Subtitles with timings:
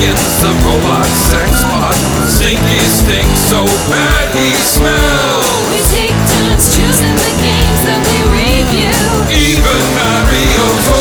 [0.00, 1.92] Against the robot sex bot.
[2.24, 5.44] Stinky stinks so bad he smells.
[5.68, 8.96] We take turns choosing the games that we review.
[9.28, 10.99] Even Mario.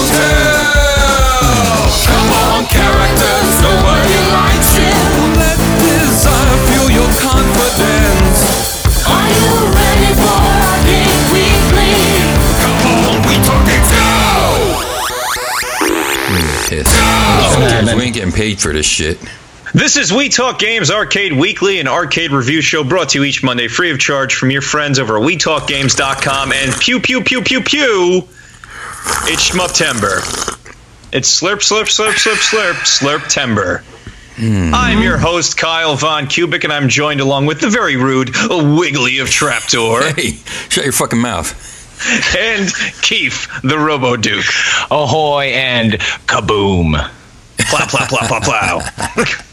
[17.90, 17.98] Who cares?
[18.00, 19.18] We ain't getting paid for this shit.
[19.74, 23.44] This is We Talk Games Arcade Weekly, an arcade review show brought to you each
[23.44, 26.52] Monday free of charge from your friends over at WeTalkGames.com.
[26.54, 28.28] And pew, pew, pew, pew, pew,
[29.26, 30.18] it's Schmuptember.
[31.12, 32.74] It's slurp, slurp, slurp, slurp, slurp,
[33.20, 33.82] slurp-tember.
[34.38, 34.72] Hmm.
[34.74, 39.20] I'm your host, Kyle Von Kubik, and I'm joined along with the very rude Wiggly
[39.20, 40.32] of Trapdoor Hey,
[40.70, 41.54] shut your fucking mouth.
[42.38, 44.46] and Keith, the Robo Duke.
[44.90, 45.94] Ahoy and
[46.26, 47.10] kaboom.
[47.68, 49.26] Plow, plow, plow, plow, plow.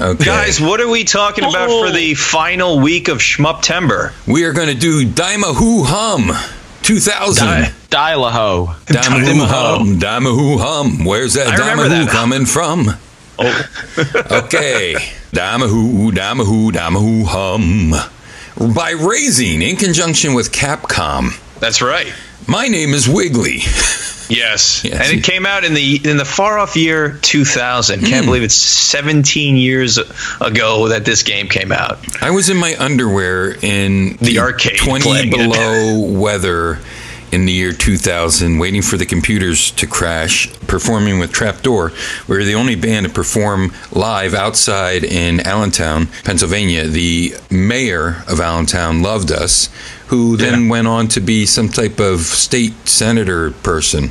[0.00, 0.24] Okay.
[0.24, 1.92] Guys, what are we talking about for oh.
[1.92, 4.12] the final week of Schmuptember?
[4.26, 6.32] we are going to do Daimahoo Hum
[6.82, 7.46] 2000.
[7.46, 8.74] Di- Dialaho.
[8.86, 9.98] Daimahoo Hum.
[10.00, 11.04] Daimahoo Hum.
[11.04, 12.08] Where's that Daimahoo that.
[12.08, 12.88] coming from?
[13.38, 13.68] Oh,
[14.44, 14.94] Okay.
[15.32, 18.72] Daimahoo, Daimahoo, Daimahoo Hum.
[18.74, 21.38] By Raizing in conjunction with Capcom.
[21.60, 22.12] that's right.
[22.46, 23.60] My name is Wiggly.
[24.30, 24.84] Yes.
[24.84, 25.10] Yes.
[25.10, 28.00] and it came out in the in the far off year 2000.
[28.00, 28.30] Can't hmm.
[28.30, 29.98] believe it's 17 years
[30.40, 31.98] ago that this game came out.
[32.22, 36.78] I was in my underwear in The arcade 20 below weather
[37.32, 41.92] in the year 2000, waiting for the computers to crash, performing with Trapdoor.
[42.28, 46.86] We were the only band to perform live outside in Allentown, Pennsylvania.
[46.86, 49.68] The mayor of Allentown loved us,
[50.08, 54.10] who then went on to be some type of state senator person.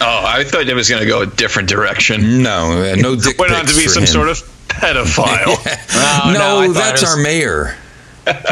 [0.00, 2.42] Oh, I thought it was going to go a different direction.
[2.42, 4.06] No, uh, no dick Went on to be some him.
[4.08, 4.38] sort of
[4.68, 5.56] pedophile.
[5.96, 7.76] Oh, no, I thought that's was- our mayor.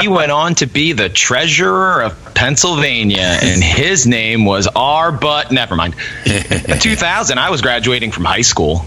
[0.01, 5.11] He went on to be the treasurer of Pennsylvania, and his name was R.
[5.13, 5.95] But never mind.
[6.81, 8.81] 2000, I was graduating from high school.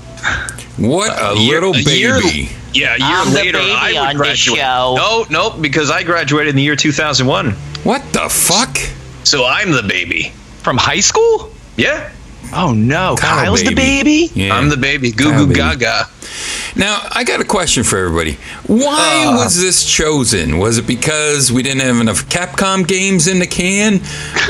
[0.77, 2.49] What a year- little a year- baby.
[2.73, 4.17] yeah, a year I'm the later baby I would on this
[4.47, 4.59] graduate.
[4.59, 4.95] show.
[4.97, 7.51] No, no, because I graduated in the year 2001.
[7.83, 8.77] What the fuck?
[9.23, 10.29] So I'm the baby.
[10.61, 11.51] From high school?
[11.77, 12.11] Yeah,
[12.53, 14.27] Oh no, Kyle Kyle's the baby.
[14.27, 14.31] baby?
[14.33, 14.55] Yeah.
[14.55, 15.11] I'm the baby.
[15.11, 15.55] Goo Kyle goo baby.
[15.59, 16.07] gaga.
[16.77, 18.37] Now, I got a question for everybody.
[18.67, 19.37] Why Uh.
[19.37, 20.57] was this chosen?
[20.57, 24.01] Was it because we didn't have enough Capcom games in the can?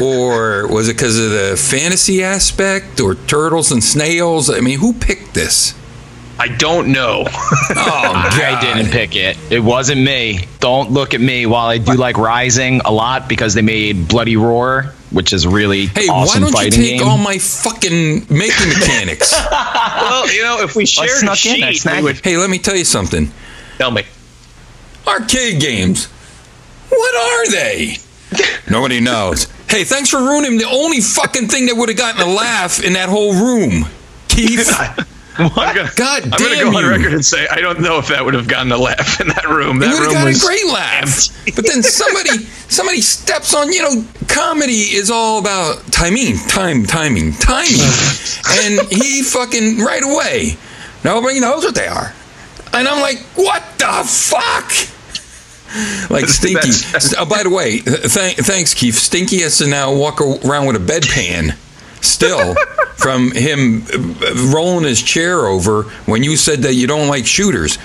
[0.01, 2.99] Or was it because of the fantasy aspect?
[2.99, 4.49] Or turtles and snails?
[4.49, 5.75] I mean, who picked this?
[6.37, 7.25] I don't know.
[7.77, 9.37] Oh, I didn't pick it.
[9.51, 10.47] It wasn't me.
[10.59, 11.45] Don't look at me.
[11.45, 15.87] While I do like Raizing a lot because they made Bloody Roar, which is really
[15.87, 17.07] Hey, awesome why don't you fighting take game.
[17.07, 19.33] all my fucking making mechanics?
[19.51, 22.49] well, you know, if we shared a snuck in, I sheet, we would hey, let
[22.49, 23.29] me tell you something.
[23.77, 24.03] tell me.
[25.07, 26.07] Arcade games.
[26.89, 27.97] What are they?
[28.69, 29.47] Nobody knows.
[29.69, 32.93] Hey, thanks for ruining the only fucking thing that would have gotten a laugh in
[32.93, 33.85] that whole room.
[34.27, 34.69] Keith.
[35.37, 38.07] I'm gonna, God I'm gonna damn go on record and say I don't know if
[38.07, 39.79] that would have gotten a laugh in that room.
[39.79, 41.03] That would have room got was a great laugh.
[41.03, 41.51] empty.
[41.55, 47.33] But then somebody somebody steps on, you know, comedy is all about timing, time, timing,
[47.33, 47.79] timing.
[48.63, 50.57] and he fucking right away.
[51.03, 52.13] Nobody knows what they are.
[52.73, 54.71] And I'm like, what the fuck?
[56.09, 56.69] Like Stinky.
[57.17, 58.95] Oh, by the way, th- thanks, Keith.
[58.95, 61.55] Stinky has to now walk around with a bedpan
[62.01, 62.55] still
[62.97, 67.77] from him uh, rolling his chair over when you said that you don't like shooters.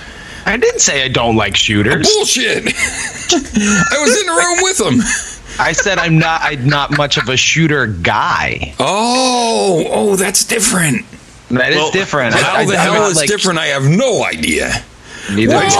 [0.45, 2.07] I didn't say I don't like shooters.
[2.07, 2.65] Bullshit.
[2.65, 5.01] I was in the room with him.
[5.59, 6.41] I said I'm not.
[6.43, 8.73] I'm not much of a shooter guy.
[8.79, 11.05] Oh, oh, that's different.
[11.49, 12.33] That is Well, different.
[12.33, 13.59] How I, the I, hell I'm is like, different?
[13.59, 14.83] I have no idea.
[15.29, 15.71] Neither Let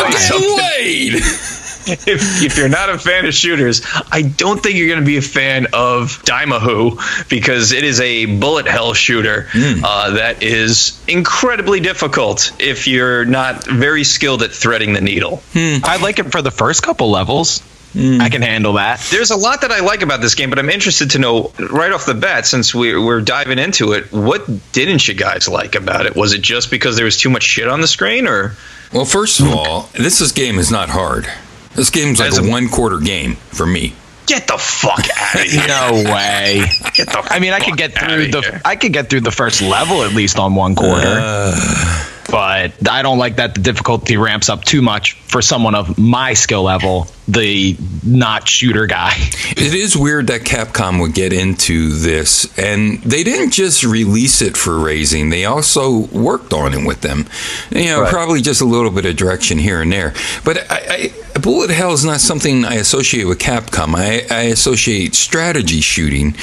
[1.87, 2.15] me do tell you I.
[2.15, 2.15] something.
[2.15, 2.21] Getting laid.
[2.21, 3.81] if, if you're not a fan of shooters,
[4.11, 8.25] I don't think you're going to be a fan of Daimahoo because it is a
[8.25, 9.83] bullet hell shooter Hmm.
[9.83, 15.41] uh, that is incredibly difficult if you're not very skilled at threading the needle.
[15.55, 17.61] I like it for the first couple levels.
[17.93, 19.05] I can handle that.
[19.11, 21.91] There's a lot that I like about this game, but I'm interested to know right
[21.91, 26.05] off the bat, since we, we're diving into it, what didn't you guys like about
[26.05, 26.15] it?
[26.15, 28.55] Was it just because there was too much shit on the screen, or
[28.93, 31.27] Well, first of all, this is, game is not hard.
[31.75, 33.93] This game's like As a a- one quarter game for me.
[34.25, 35.67] get the fuck out of here?
[35.67, 36.63] No way.
[36.93, 38.51] Get the I mean, I could get outta through here.
[38.59, 38.61] the.
[38.65, 41.05] I could get through the first level at least on one quarter.
[41.07, 42.07] Uh.
[42.29, 46.33] but I don't like that the difficulty ramps up too much for someone of my
[46.33, 49.13] skill level the not shooter guy.
[49.51, 54.57] It is weird that Capcom would get into this, and they didn't just release it
[54.57, 57.27] for Raizing; they also worked on it with them.
[57.69, 58.11] You know, Right.
[58.11, 60.13] probably just a little bit of direction here and there.
[60.43, 63.95] But I, I, Bullet Hell is not something I associate with Capcom.
[63.95, 66.35] I, I associate strategy shooting,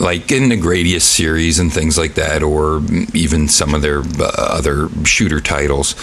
[0.00, 2.82] like in the Gradius series and things like that, or
[3.14, 5.94] even some of their uh, other shooter titles,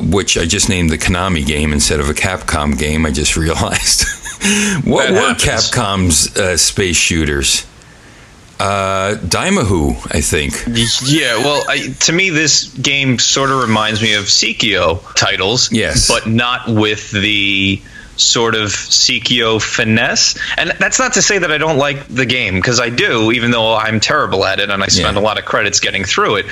[0.00, 3.06] which I just named the Konami game instead of a Capcom game.
[3.06, 4.04] I just realized.
[4.84, 5.70] what That were happens.
[5.70, 7.66] Capcom's uh, space shooters?
[8.58, 10.52] Uh, Daimahu, I think.
[11.06, 15.72] Yeah, well, I, to me, this game sort of reminds me of Psikyo titles.
[15.72, 16.08] Yes.
[16.08, 17.80] But not with the
[18.20, 20.36] sort of Psikyo finesse.
[20.58, 23.50] And that's not to say that I don't like the game, because I do, even
[23.50, 25.22] though I'm terrible at it and I spend Yeah.
[25.22, 26.46] a lot of credits getting through it.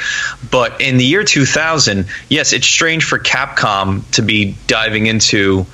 [0.50, 5.66] But in the year 2000, yes, it's strange for Capcom to be diving into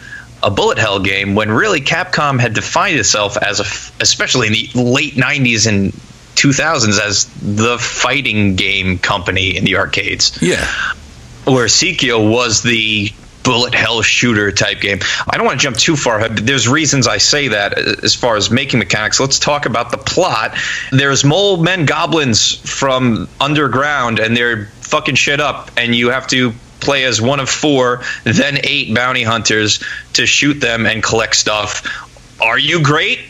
[0.43, 3.65] a bullet hell game when really Capcom had defined itself as a,
[4.03, 5.93] especially in the late 90s and
[6.35, 10.67] 2000s as the fighting game company in the arcades Yeah.
[11.45, 13.11] where Psikyo was the
[13.45, 14.99] bullet hell shooter type game.
[15.29, 18.15] I don't want to jump too far ahead, but there's reasons I say that as
[18.15, 19.21] far as making mechanics.
[19.21, 20.57] Let's talk about the plot.
[20.91, 26.53] There's mole men goblins from underground and they're fucking shit up and you have to
[26.81, 29.83] play as one of four, then eight bounty hunters
[30.15, 31.87] to shoot them and collect stuff.
[32.41, 33.21] Are you great?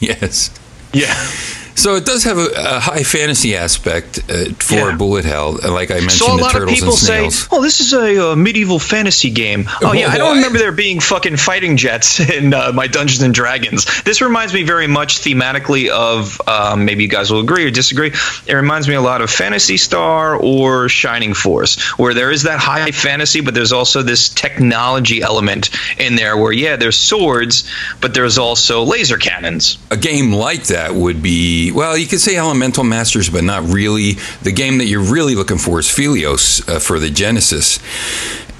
[0.00, 0.50] Yes.
[0.92, 1.14] Yeah.
[1.78, 4.96] So it does have a, a high fantasy aspect uh, for Yeah.
[4.96, 7.30] Bullet Hell, like I mentioned, So a the lot of people say.
[7.52, 10.98] "Oh, this is a uh, medieval fantasy game." Oh yeah, I don't remember there being
[10.98, 13.86] fucking fighting jets in uh, my Dungeons and Dragons.
[14.02, 18.12] This reminds me very much thematically of um, maybe you guys will agree or disagree.
[18.46, 22.58] It reminds me a lot of Phantasy Star or Shining Force, where there is that
[22.58, 25.70] high fantasy, but there's also this technology element
[26.00, 26.36] in there.
[26.36, 27.70] Where yeah, there's swords,
[28.00, 29.78] but there's also laser cannons.
[29.92, 34.14] a game like that would be well you could say elemental masters but not really.
[34.42, 37.78] The game that you're really looking for is Phelios uh, for the genesis.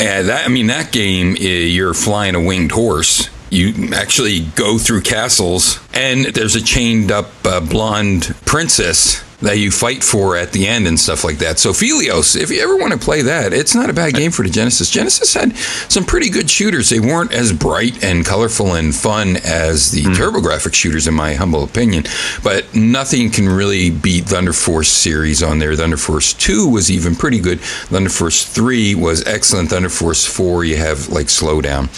[0.00, 3.28] And that i mean that game uh, you're flying a winged horse.
[3.50, 9.70] You actually go through castles and there's a chained up uh, blonde princess that you
[9.70, 11.58] fight for at the end and stuff like that.
[11.58, 14.42] So Phelios, if you ever want to play that, it's not a bad game for
[14.42, 14.90] the Genesis.
[14.90, 16.90] Genesis had some pretty good shooters.
[16.90, 20.12] They weren't as bright and colorful and fun as the hmm.
[20.12, 22.04] TurboGrafx shooters, in my humble opinion.
[22.42, 25.76] But nothing can really beat Thunder Force series on there.
[25.76, 27.60] Thunder Force 2 was even pretty good.
[27.60, 29.70] Thunder Force 3 was excellent.
[29.70, 31.88] Thunder Force 4, you have like slowdown.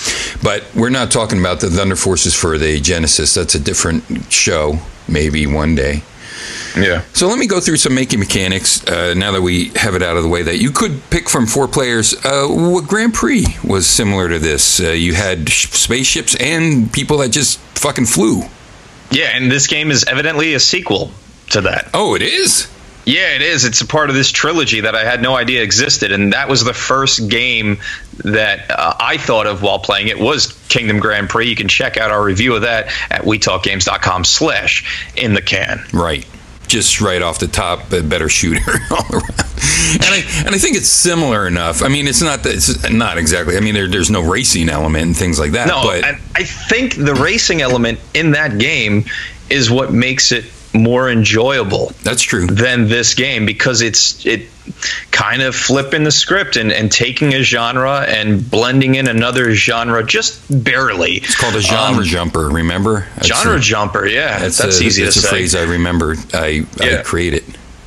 [0.42, 3.32] But we're not talking about the Thunder Forces for the Genesis.
[3.32, 4.78] That's a different show,
[5.08, 6.02] maybe one day.
[6.76, 7.02] Yeah.
[7.12, 10.16] So let me go through some making mechanics uh, now that we have it out
[10.16, 12.14] of the way that you could pick from four players.
[12.24, 14.80] Uh, what Grand Prix was similar to this.
[14.80, 18.42] Uh, you had sh- spaceships and people that just fucking flew.
[19.10, 21.10] Yeah, and this game is evidently a sequel
[21.50, 21.90] to that.
[21.92, 22.68] Oh, it is?
[23.06, 23.64] Yeah, it is.
[23.64, 26.62] It's a part of this trilogy that I had no idea existed, and that was
[26.62, 27.78] the first game
[28.18, 31.48] that uh, I thought of while playing it was Kingdom Grand Prix.
[31.48, 35.82] You can check out our review of that at wetalkgames.com/slash in the can.
[35.92, 36.26] Right.
[36.70, 38.60] Just right off the top, a better shooter
[38.90, 39.44] all around.
[39.92, 41.82] And I, and I think it's similar enough.
[41.82, 43.56] I mean, it's not that it's not exactly.
[43.56, 45.66] I mean, there, there's no racing element and things like that.
[45.66, 49.04] No, but and I think the racing element in that game
[49.50, 51.92] is what makes it more enjoyable.
[52.02, 52.46] that's true.
[52.46, 54.48] than this game because it's it
[55.10, 60.04] kind of flipping the script and, and taking a genre and blending in another genre
[60.04, 61.14] just barely.
[61.16, 62.48] It's called a genre Um, jumper.
[62.48, 63.08] Remember?
[63.16, 64.38] That's genre a- jumper, yeah.
[64.38, 65.28] That's, a, easy that's to a say.
[65.28, 66.14] phrase I remember.
[66.32, 67.44] I, I created.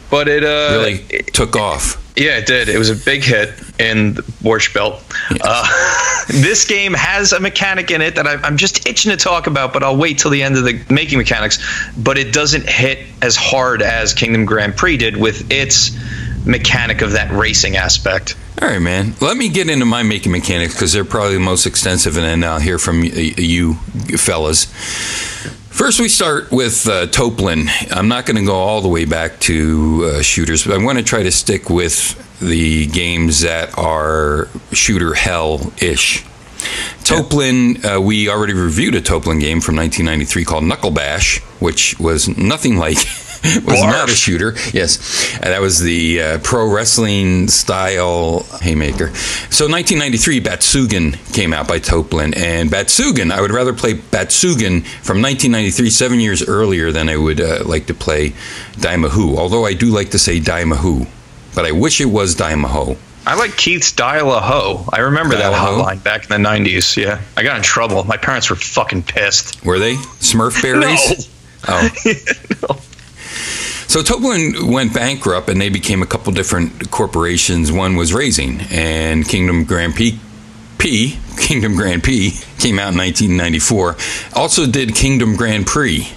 [0.09, 2.02] But it uh Really it- took off.
[2.15, 2.69] Yeah, it did.
[2.69, 5.01] It was a big hit in the Borscht Belt.
[5.41, 9.47] Uh, this game has a mechanic in it that I, I'm just itching to talk
[9.47, 11.59] about, but I'll wait till the end of the making mechanics.
[11.97, 15.91] But it doesn't hit as hard as Kingdom Grand Prix did with its
[16.45, 18.35] mechanic of that racing aspect.
[18.61, 19.15] All right, man.
[19.19, 22.43] Let me get into my making mechanics because they're probably the most extensive, and then
[22.43, 23.73] I'll hear from y- you
[24.17, 24.67] fellas.
[25.73, 27.67] First, we start with uh, Toaplan.
[27.91, 30.99] I'm not going to go all the way back to uh, shooters, but I want
[30.99, 36.23] to try to stick with the games that are shooter hell ish.
[37.03, 42.27] Toaplan, uh, we already reviewed a Toaplan game from 1993 called Knuckle Bash, which was
[42.37, 42.97] nothing like.
[43.65, 44.53] was not a shooter.
[44.71, 49.13] Yes, and that was the uh, pro wrestling style haymaker.
[49.49, 53.31] So 1993, Batsugun came out by Toaplan, and Batsugun.
[53.31, 57.87] I would rather play Batsugun from 1993, seven years earlier, than I would uh, like
[57.87, 58.29] to play
[58.77, 59.37] Daimahu.
[59.37, 61.07] Although I do like to say Daimahu,
[61.53, 62.97] but I wish it was Daimaho.
[63.25, 64.83] I like Keith's Dial a Ho.
[64.91, 65.81] I remember that Dial-a-ho?
[65.83, 66.97] hotline back in the 90s.
[66.97, 67.21] Yeah.
[67.37, 68.03] I got in trouble.
[68.03, 69.63] My parents were fucking pissed.
[69.65, 71.29] Were they Smurf berries?
[71.65, 71.89] Oh.
[73.87, 77.71] So Toaplan went bankrupt, and they became a couple different corporations.
[77.71, 80.19] One was Raizing, and Kingdom Grand P,
[80.77, 83.97] P Kingdom Grand P came out in 1994.
[84.35, 86.07] Also did Kingdom Grand Prix.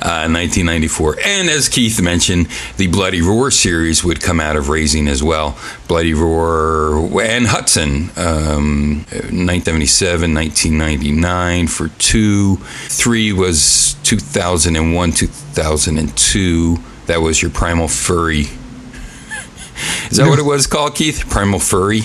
[0.00, 1.18] Uh, 1994.
[1.24, 5.58] And as Keith mentioned, the Bloody Roar series would come out of Raizing as well.
[5.88, 12.56] Bloody Roar and Hudson, um, 1977, 1999 for two.
[12.88, 16.76] Three was 2001, 2002.
[17.06, 18.40] That was your Primal Furry.
[20.10, 21.24] Is that what it was called, Keith?
[21.28, 22.02] Primal Furry?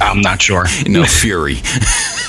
[0.00, 0.66] I'm not sure.
[0.86, 1.56] No, Fury.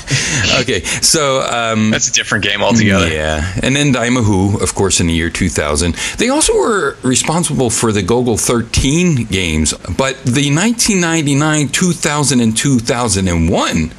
[0.62, 3.08] okay, so um, That's a different game altogether.
[3.08, 5.96] yeah, and then Daimahu, of course, in the year 2000.
[6.18, 13.92] They also were responsible for the Golgo 13 games, but the 1999, 2000, and 2001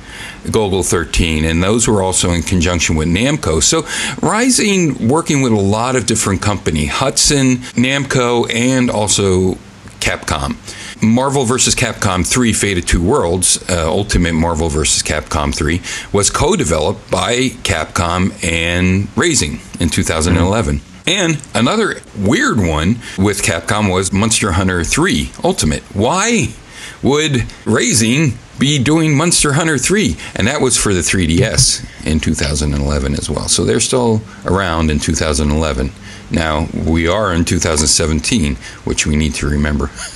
[0.45, 3.63] Golgo 13, and those were also in conjunction with Namco.
[3.63, 3.83] So
[4.27, 9.55] Raizing, working with a lot of different company, Hudson, Namco, and also
[10.01, 10.57] Capcom.
[11.05, 11.75] Marvel vs.
[11.75, 15.03] Capcom 3 Fate of Two Worlds, uh, Ultimate Marvel vs.
[15.03, 15.81] Capcom 3,
[16.13, 20.81] was co developed by Capcom and Raizing in 2011.
[21.07, 25.83] And another weird one with Capcom was Monster Hunter 3 Ultimate.
[25.95, 26.55] Why
[27.03, 30.17] would Raizing be doing Monster Hunter 3?
[30.35, 33.49] And that was for the 3DS in 2011 as well.
[33.49, 35.93] So they're still around in 2011.
[36.31, 39.91] Now, we are in 2017, which we need to remember.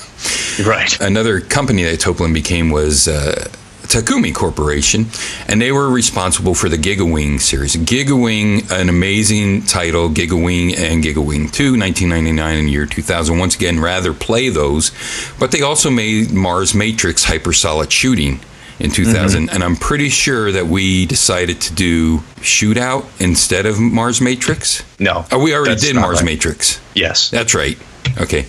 [0.64, 0.98] Right.
[1.00, 3.48] Another company that Toaplan became was uh,
[3.88, 5.06] Takumi Corporation,
[5.46, 7.74] and they were responsible for the Gigawing series.
[7.74, 13.38] Gigawing, an amazing title, Gigawing and Gigawing 2, 1999 and year 2000.
[13.38, 14.92] Once again, rather play those,
[15.38, 18.40] but they also made Mars Matrix Hypersolid Shooting
[18.78, 24.20] in 2000, and I'm pretty sure that we decided to do Shootout instead of Mars
[24.20, 24.84] Matrix.
[25.00, 25.24] No.
[25.32, 26.26] Oh, we already did Mars right.
[26.26, 26.80] Matrix.
[26.94, 27.30] Yes.
[27.30, 27.78] That's right.
[28.20, 28.46] Okay.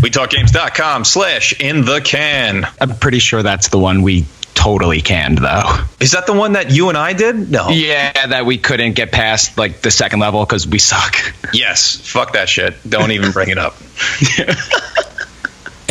[0.00, 2.66] WeTalkGames.com slash in the can.
[2.80, 5.76] I'm pretty sure that's the one we totally canned, though.
[6.00, 7.50] Is that the one that you and I did?
[7.50, 7.68] No.
[7.68, 11.16] Yeah, that we couldn't get past like the second level because we suck.
[11.52, 11.96] Yes.
[12.00, 12.74] Fuck that shit.
[12.88, 13.76] Don't even bring it up.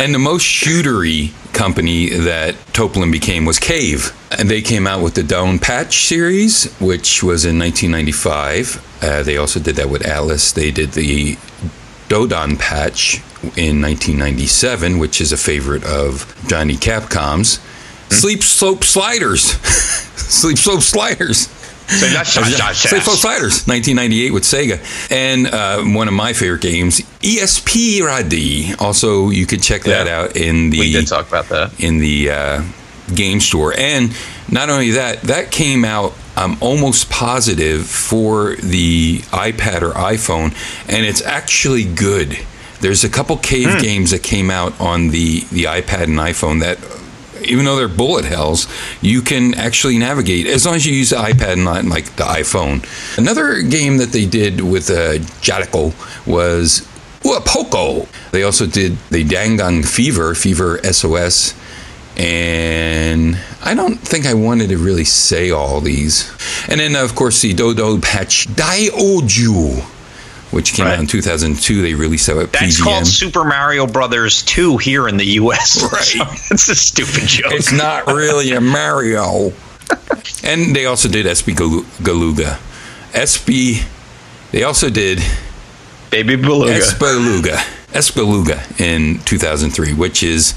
[0.00, 4.16] And the most shootery company that Toaplan became was Cave.
[4.38, 9.02] And they came out with the DonPachi series, which was in 1995.
[9.02, 10.52] Uh, they also did that with Alice.
[10.52, 11.36] They did the
[12.08, 13.16] DoDonPachi
[13.56, 17.60] in 1997, which is a favorite of Johnny Capcom's.
[18.10, 19.42] Steep Slope Sliders.
[20.16, 21.48] Steep Slope Sliders.
[21.88, 23.02] Say that shot, shot, Sleep.
[23.02, 25.10] Slope Sliders, 1998 with Sega.
[25.10, 28.78] And uh, one of my favorite games, ESP Radi.
[28.80, 30.20] Also, you could check that Yeah.
[30.20, 31.80] out in the We did talk about that.
[31.80, 32.62] in the uh,
[33.14, 33.74] game store.
[33.76, 34.16] And
[34.50, 36.14] not only that, that came out.
[36.36, 40.54] I'm almost positive for the iPad or iPhone,
[40.88, 42.38] and it's actually good.
[42.80, 43.78] There's a couple cave Hmm.
[43.82, 46.78] games that came out on the the iPad and iPhone that.
[47.44, 48.66] Even though they're bullet hells,
[49.00, 52.24] you can actually navigate as long as you use the iPad and not like the
[52.24, 52.82] iPhone.
[53.16, 55.94] Another game that they did with uh, Jadical
[56.26, 56.84] was
[57.22, 58.08] Poco.
[58.32, 61.54] They also did the Dangang Fever, Fever SOS,
[62.18, 66.30] and I don't think I wanted to really say all these.
[66.68, 69.80] And then, of course, the Dodo Patch Daioju,
[70.52, 71.82] which came out in 2002.
[71.82, 72.82] They released that at That's PGM.
[72.84, 75.80] called Super Mario Brothers 2 here in the U.S.
[75.92, 76.28] Right.
[76.50, 77.52] It's a stupid joke.
[77.52, 79.52] it's not really a Mario.
[80.44, 82.58] and they also did SB Galuga.
[83.12, 83.84] SB,
[84.50, 85.20] they also did
[86.10, 86.72] Baby Beluga.
[86.78, 87.56] Espaluga.
[87.92, 90.54] Espaluga in 2003, which is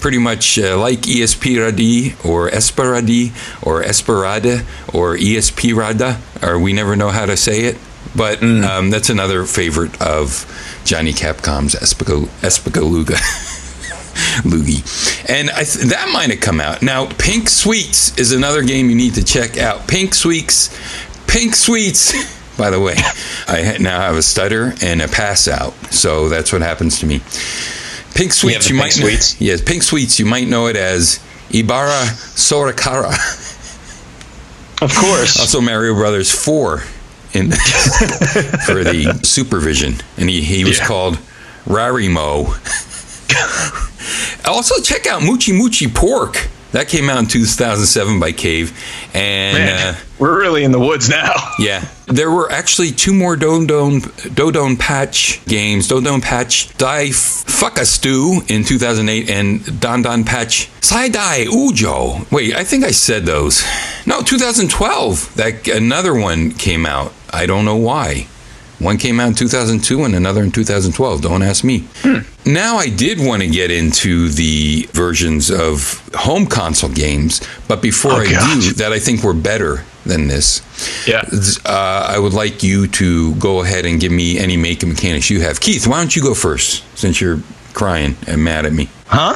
[0.00, 3.32] pretty much uh, like ESP or Esperadi
[3.66, 4.60] or Esperada
[4.94, 7.76] or ESP Rada, or we never know how to say it.
[8.14, 10.46] But um, that's another favorite of
[10.84, 13.16] Johnny Capcom's Espagaluga.
[14.44, 14.82] Loogie.
[15.28, 16.80] And I th- that might have come out.
[16.80, 19.86] Now, Pink Sweets is another game you need to check out.
[19.86, 20.70] Pink Sweets.
[21.26, 22.14] Pink Sweets.
[22.56, 22.94] By the way,
[23.46, 25.74] I ha- now have a stutter and a pass out.
[25.92, 27.20] So that's what happens to me.
[28.16, 29.08] Pink Sweets, you Pink might know.
[29.38, 31.20] Yes, Pink Sweets, you might know it as
[31.50, 33.12] Ibarra Sorakara.
[34.82, 35.38] Of course.
[35.40, 36.82] Also, Mario Brothers 4
[37.34, 37.50] in
[38.66, 40.86] for the Supervision, and he, he was Yeah.
[40.86, 41.18] called
[41.66, 42.46] Rarimo.
[44.46, 46.48] also, check out Moochie Moochie Pork.
[46.76, 48.78] That came out in 2007 by Cave,
[49.14, 51.32] and Man, uh, we're really in the woods now.
[51.58, 54.02] yeah, there were actually two more Dodone
[54.34, 55.88] Dodone Patch games.
[55.88, 62.30] Dodone Patch Dai Fucka Stew in 2008 and Don Don Patch Sai Dai Ujo.
[62.30, 63.64] Wait, I think I said those.
[64.04, 65.34] No, 2012.
[65.36, 67.14] That another one came out.
[67.30, 68.26] I don't know why.
[68.78, 71.22] One came out in 2002 and another in 2012.
[71.22, 71.88] Don't ask me.
[72.44, 78.12] Now, I did want to get into the versions of home console games, but before
[78.12, 78.60] Oh, I God.
[78.62, 80.60] do, that I think were better than this.
[81.08, 81.22] Yeah.
[81.64, 85.30] Uh, I would like you to go ahead and give me any make and mechanics
[85.30, 85.58] you have.
[85.60, 87.40] Keith, why don't you go first since you're
[87.76, 88.88] crying and mad at me?
[89.06, 89.34] Huh?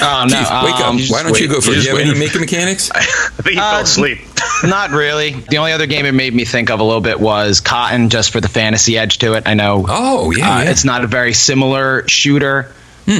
[0.00, 0.38] Oh, no.
[0.38, 1.10] Keith, wake um, up.
[1.10, 1.66] Why don't you wait- go you're first?
[1.66, 2.18] Do you have any waiting.
[2.18, 2.90] make and mechanics?
[2.94, 4.18] I think he Uh, fell asleep.
[4.64, 5.32] Not really.
[5.32, 8.30] The only other game it made me think of a little bit was Cotton, just
[8.30, 9.42] for the fantasy edge to it.
[9.46, 10.44] I know Oh, yeah.
[10.44, 10.64] uh, yeah.
[10.64, 10.70] Hmm.
[10.70, 12.72] it's not a very similar shooter,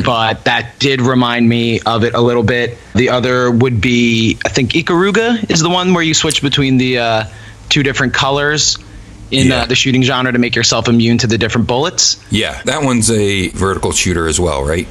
[0.04, 2.78] but that did remind me of it a little bit.
[2.94, 6.98] The other would be, I think, Ikaruga is the one where you switch between the
[6.98, 7.24] uh,
[7.68, 8.78] two different colors
[9.30, 9.62] in Yeah.
[9.62, 12.16] uh, the shooting genre to make yourself immune to the different bullets.
[12.30, 14.86] yeah, that one's a vertical shooter as well, right?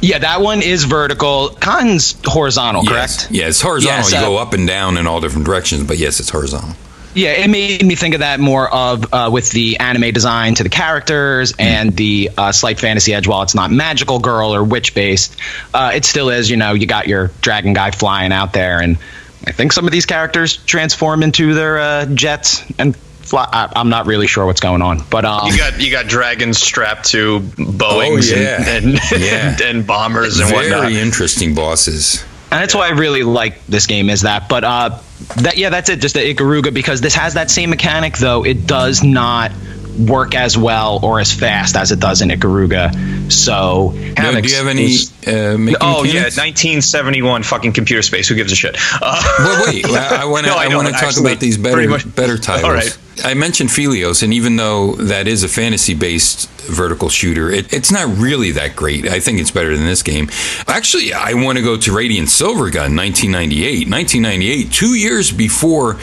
[0.00, 1.48] Yeah, that one is vertical.
[1.60, 2.90] Cotton's horizontal, Yes.
[2.92, 3.28] correct?
[3.32, 3.98] Yeah, it's horizontal.
[4.00, 6.76] Yes, you uh, go up and down in all different directions, but yes, it's horizontal.
[7.14, 10.62] Yeah, it made me think of that more of uh, with the anime design to
[10.64, 11.60] the characters Hmm.
[11.62, 13.26] and the uh, slight fantasy edge.
[13.28, 15.36] While it's not magical girl or witch based,
[15.72, 16.50] uh, it still is.
[16.50, 18.98] You know, you got your dragon guy flying out there, and
[19.46, 22.94] I think some of these characters transform into their uh, jets and.
[23.36, 26.58] I, I'm not really sure what's going on, but um, You got you got dragons
[26.60, 28.64] strapped to Boeings Oh, yeah.
[28.76, 29.50] and and, Yeah.
[29.52, 30.92] and, and bombers and Very whatnot.
[30.92, 32.22] interesting bosses.
[32.50, 34.48] and that's why I really like this game is that.
[34.48, 34.98] But uh,
[35.36, 36.00] that yeah, that's it.
[36.00, 38.44] Just the Ikaruga because this has that same mechanic though.
[38.44, 39.50] It does not
[39.98, 43.32] work as well or as fast as it does in Ikaruga.
[43.32, 44.94] So No, do you have any
[45.26, 48.28] uh, Oh yeah, 1971 fucking computer space.
[48.28, 48.76] Who gives a shit?
[49.00, 49.84] Uh, Well, wait.
[49.94, 50.52] I, want to.
[50.52, 52.64] No, I I, want to talk actually, about these better, better titles.
[52.64, 52.98] All right.
[53.22, 58.16] I mentioned Phelios, and even though that is a fantasy-based vertical shooter, it, it's not
[58.18, 59.06] really that great.
[59.06, 60.28] I think it's better than this game.
[60.66, 63.88] Actually, I want to go to Radiant Silvergun, 1998.
[63.88, 65.98] 1998, two years before.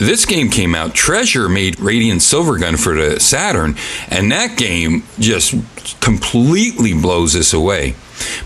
[0.00, 0.94] This game came out.
[0.94, 3.76] Treasure made Radiant Silvergun for the Saturn,
[4.08, 5.54] and that game just
[6.00, 7.94] completely blows this away.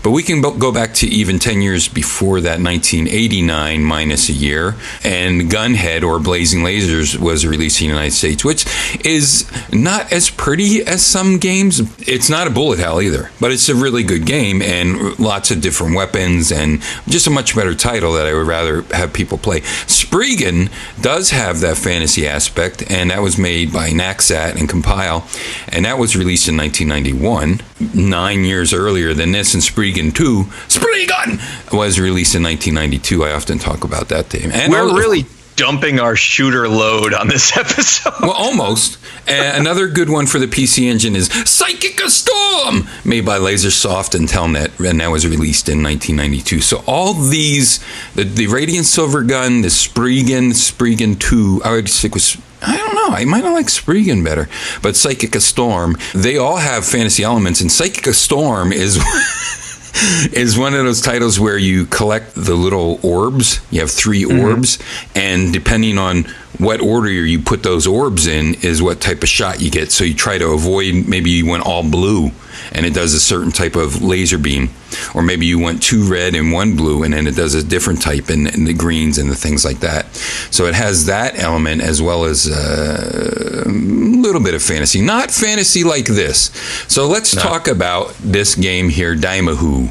[0.03, 4.75] But we can go back to even 10 years before that, 1989 minus a year.
[5.03, 8.65] And Gunhead or Blazing Lasers was released in the United States, which
[9.05, 11.79] is not as pretty as some games.
[12.07, 15.61] It's not a bullet hell either, but it's a really good game and lots of
[15.61, 19.61] different weapons and just a much better title that I would rather have people play.
[19.87, 20.69] Spriggan
[21.01, 25.27] does have that fantasy aspect, and that was made by Naxat and Compile,
[25.67, 27.61] and that was released in 1991,
[27.93, 29.53] nine years earlier than this.
[29.53, 31.39] And Spriggan 2, Spriggan,
[31.73, 33.23] was released in 1992.
[33.23, 34.51] I often talk about that game.
[34.51, 38.13] And We're al- really dumping our shooter load on this episode.
[38.21, 38.97] well, almost.
[39.27, 44.27] And another good one for the PC Engine is Psychic Storm, made by Lasersoft and
[44.27, 46.61] Telenet, and that was released in 1992.
[46.61, 52.13] So all these, the, the Radiant Silver Gun, the Spriggan, Spriggan 2, I would stick
[52.13, 52.41] with.
[52.61, 53.15] I don't know.
[53.15, 54.47] I might not like Spriggan better,
[54.81, 58.97] but Psychic Storm, they all have fantasy elements, and Psychic Storm is
[60.33, 63.61] is one of those titles where you collect the little orbs.
[63.71, 64.39] You have 3 mm-hmm.
[64.39, 64.79] orbs,
[65.15, 66.25] and depending on
[66.57, 69.91] what order you put those orbs in, is what type of shot you get.
[69.91, 72.31] So you try to avoid maybe you went all blue
[72.75, 74.69] and it does a certain type of laser beam,
[75.15, 78.01] or maybe you want two red and one blue, and then it does a different
[78.01, 80.13] type in, in the greens and the things like that.
[80.51, 85.31] So it has that element as well as uh, a little bit of fantasy, not
[85.31, 86.51] fantasy like this.
[86.87, 89.89] So let's talk about this game here, Daimahu.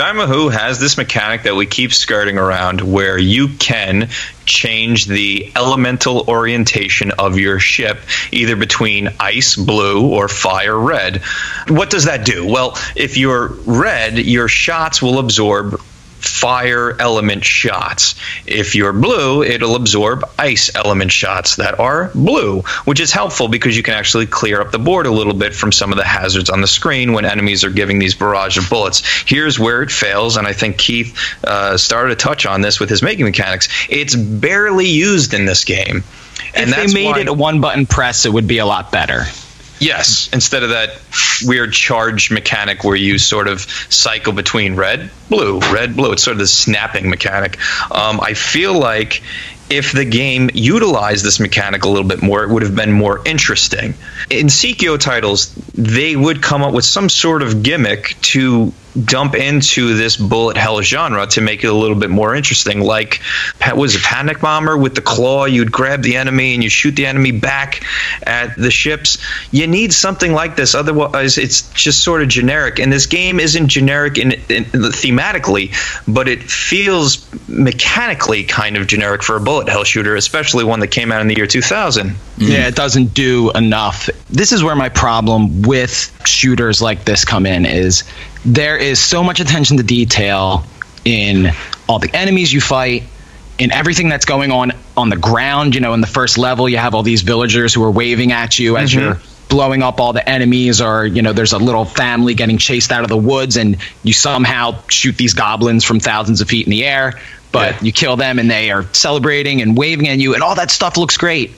[0.00, 4.08] Daimahu has this mechanic that we keep skirting around where you can
[4.46, 7.98] change the elemental orientation of your ship
[8.32, 11.18] either between ice blue or fire red.
[11.68, 12.46] What does that do?
[12.46, 15.78] Well, if you're red, your shots will absorb
[16.24, 18.14] fire element shots.
[18.46, 23.76] If you're blue, it'll absorb ice element shots that are blue, which is helpful because
[23.76, 26.50] you can actually clear up the board a little bit from some of the hazards
[26.50, 29.02] on the screen when enemies are giving these barrage of bullets.
[29.26, 32.90] Here's where it fails, and I think Keith uh, started to touch on this with
[32.90, 33.68] his making mechanics.
[33.88, 36.04] It's barely used in this game.
[36.54, 38.66] And if that's they made why- it a one button press, it would be a
[38.66, 39.24] lot better.
[39.80, 41.00] Yes, instead of that
[41.42, 46.12] weird charge mechanic where you sort of cycle between red, blue, red, blue.
[46.12, 47.58] It's sort of this snapping mechanic.
[47.90, 49.22] Um, I feel like
[49.70, 53.22] if the game utilized this mechanic a little bit more, it would have been more
[53.24, 53.94] interesting.
[54.28, 58.72] In Psikyo titles, they would come up with some sort of gimmick to
[59.04, 62.80] dump into this bullet hell genre to make it a little bit more interesting.
[62.80, 63.20] Like,
[63.74, 65.44] was it Panic Bomber with the claw?
[65.44, 67.84] You'd grab the enemy and you shoot the enemy back
[68.24, 69.18] at the ships.
[69.50, 72.78] You need something like this, otherwise it's just sort of generic.
[72.78, 75.74] And this game isn't generic in, in thematically,
[76.06, 80.88] but it feels mechanically kind of generic for a bullet hell shooter, especially one that
[80.88, 82.14] came out in the year 2000.
[82.38, 84.08] Yeah, it doesn't do enough.
[84.30, 88.04] This is where my problem with shooters like this come in is
[88.44, 90.64] there is so much attention to detail
[91.04, 91.50] in
[91.88, 93.04] all the enemies you fight,
[93.58, 95.74] in everything that's going on on the ground.
[95.74, 98.58] You know, in the first level, you have all these villagers who are waving at
[98.58, 99.00] you as mm-hmm.
[99.00, 102.92] you're blowing up all the enemies, or you know, there's a little family getting chased
[102.92, 106.70] out of the woods, and you somehow shoot these goblins from thousands of feet in
[106.70, 107.18] the air.
[107.52, 107.78] But Yeah.
[107.82, 110.96] you kill them, and they are celebrating and waving at you, and all that stuff
[110.96, 111.52] looks great.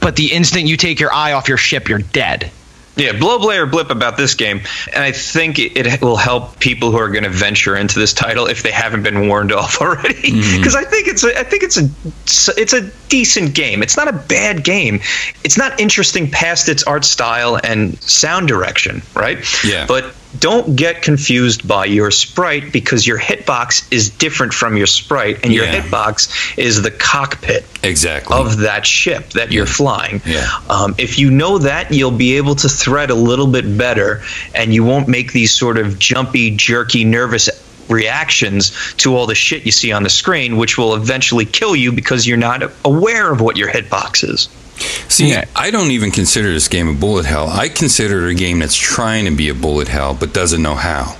[0.00, 2.50] But the instant you take your eye off your ship, you're dead.
[2.94, 4.60] Yeah, blow, blay, or blip about this game,
[4.92, 8.12] and I think it, it will help people who are going to venture into this
[8.12, 10.14] title if they haven't been warned off already.
[10.14, 10.58] Mm-hmm.
[10.58, 11.88] Because I think it's a, I think it's a,
[12.60, 13.82] it's a decent game.
[13.82, 15.00] It's not a bad game.
[15.42, 19.38] It's not interesting past its art style and sound direction, right?
[19.64, 19.86] Yeah.
[19.86, 25.40] But don't get confused by your sprite because your hitbox is different from your sprite,
[25.44, 25.82] and your Yeah.
[25.82, 28.36] hitbox is the cockpit Exactly.
[28.36, 30.22] of that ship that you're flying.
[30.24, 30.48] Yeah.
[30.70, 34.22] Um, if you know that, you'll be able to thread a little bit better,
[34.54, 37.48] and you won't make these sort of jumpy, jerky, nervous
[37.88, 41.92] reactions to all the shit you see on the screen, which will eventually kill you
[41.92, 44.48] because you're not aware of what your hitbox is.
[45.08, 45.44] See, Yeah.
[45.56, 47.48] I don't even consider this game a bullet hell.
[47.48, 50.74] I consider it a game that's trying to be a bullet hell but doesn't know
[50.74, 51.16] how.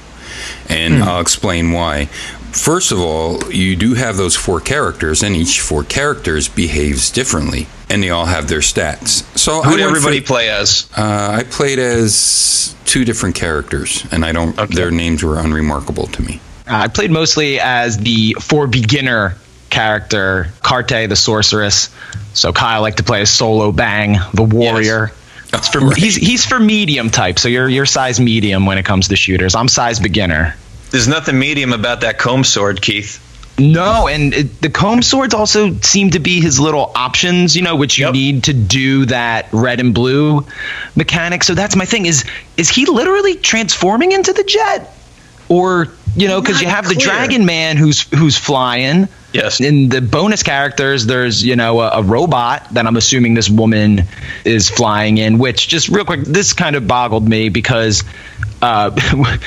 [0.68, 1.02] And Hmm.
[1.02, 2.08] I'll explain why.
[2.52, 7.66] First of all, you do have those four characters, and each four characters behaves differently,
[7.88, 9.22] and they all have their stats.
[9.36, 10.84] So Who did everybody for- play as?
[10.96, 14.58] Uh, I played as two different characters, and I don't.
[14.58, 14.74] Okay.
[14.74, 16.40] Their names were unremarkable to me.
[16.70, 19.34] Uh, I played mostly as the for beginner
[19.72, 21.90] character, Carte the sorceress.
[22.34, 25.10] So Kyle liked to play as Solo Bang, the warrior.
[25.52, 25.96] It's for, Right.
[25.96, 29.54] He's he's for medium type, so you're you're size medium when it comes to shooters.
[29.54, 30.54] I'm size beginner.
[30.90, 33.18] There's nothing medium about that comb sword, Keith.
[33.58, 37.76] No, and it, the comb swords also seem to be his little options, you know,
[37.76, 38.14] which you Yep.
[38.14, 40.46] need to do that red and blue
[40.96, 41.44] mechanic.
[41.44, 42.06] So that's my thing.
[42.06, 42.24] Is
[42.56, 44.94] is he literally transforming into the jet,
[45.50, 46.94] or you know, because you have the.
[46.94, 49.06] Dragon Man who's who's flying.
[49.32, 49.60] Yes.
[49.60, 54.02] In the bonus characters, there's you know a, a robot that I'm assuming this woman
[54.44, 55.38] is flying in.
[55.38, 58.04] Which just real quick, this kind of boggled me because
[58.60, 58.90] uh,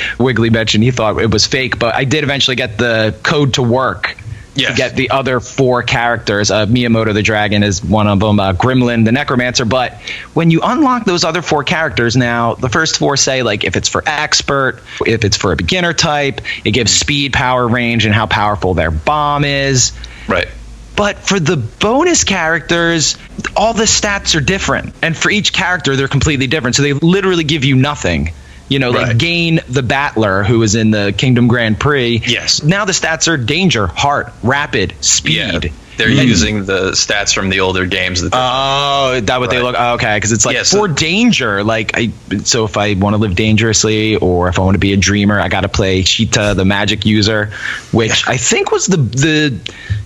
[0.20, 3.64] Wiggly mentioned he thought it was fake, but I did eventually get the code to
[3.64, 4.18] work.
[4.56, 4.72] Yes.
[4.72, 8.54] To get the other four characters, uh, Miyamoto the dragon is one of them, uh,
[8.54, 9.66] Gremlin the necromancer.
[9.66, 9.94] But
[10.34, 13.90] when you unlock those other four characters, now the first four say like if it's
[13.90, 18.28] for expert, if it's for a beginner type, it gives speed, power, range, and how
[18.28, 19.92] powerful their bomb is.
[20.28, 20.48] Right.
[20.96, 23.18] But for the bonus characters,
[23.58, 24.94] all the stats are different.
[25.02, 26.78] And for each character, they're completely different.
[26.78, 28.32] So they literally give you nothing.
[28.68, 29.10] You know, Right.
[29.10, 32.24] like Gain the Battler, who was in the Kingdom Grand Prix.
[32.26, 32.64] Yes.
[32.64, 35.36] Now the stats are danger, heart, rapid, speed.
[35.36, 35.70] Yeah.
[35.98, 36.28] They're hmm.
[36.28, 39.76] using the stats from the older games that Oh, is that what they look?
[39.78, 41.64] Oh, okay, because it's like Yeah, so- for danger.
[41.64, 42.12] Like, I
[42.44, 45.40] so if I want to live dangerously, or if I want to be a dreamer,
[45.40, 47.52] I got to play Cheetah, the magic user,
[47.92, 49.60] which I think was the the.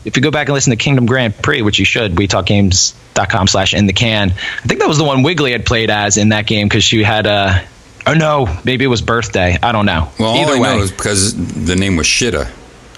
[0.05, 2.45] If you go back and listen to Kingdom Grand Prix, which you should, we talk
[2.45, 4.31] games.com slash in the can.
[4.31, 7.03] I think that was the one Wiggly had played as in that game because she
[7.03, 7.63] had a.
[8.09, 9.57] Oh no, maybe it was birthday.
[9.61, 10.09] I don't know.
[10.19, 10.77] Well, Either all I way.
[10.77, 12.49] know is because the name was Shitta.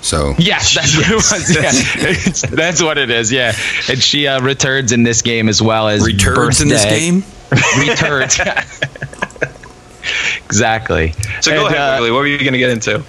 [0.02, 1.56] So Yes, that's what it was.
[1.56, 3.32] Yeah, It's- that's what it is.
[3.32, 3.54] Yeah,
[3.90, 7.24] and she uh, returns in this game as well as returns in this game.
[7.88, 8.40] returns.
[10.46, 11.14] exactly.
[11.42, 12.12] So go And, ahead, uh, Wiggly.
[12.12, 13.04] What were you going to get into?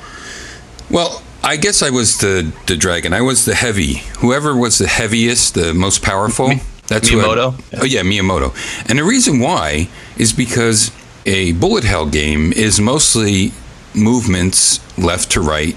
[0.90, 3.12] Well, I guess I was the the dragon.
[3.14, 4.02] I was the heavy.
[4.18, 6.50] Whoever was the heaviest, the most powerful.
[6.88, 7.80] That's who I- Miyamoto?
[7.80, 8.52] oh yeah, Miyamoto.
[8.90, 9.88] And the reason why
[10.18, 10.90] is because
[11.26, 13.52] a bullet hell game is mostly
[13.94, 15.76] movements left to right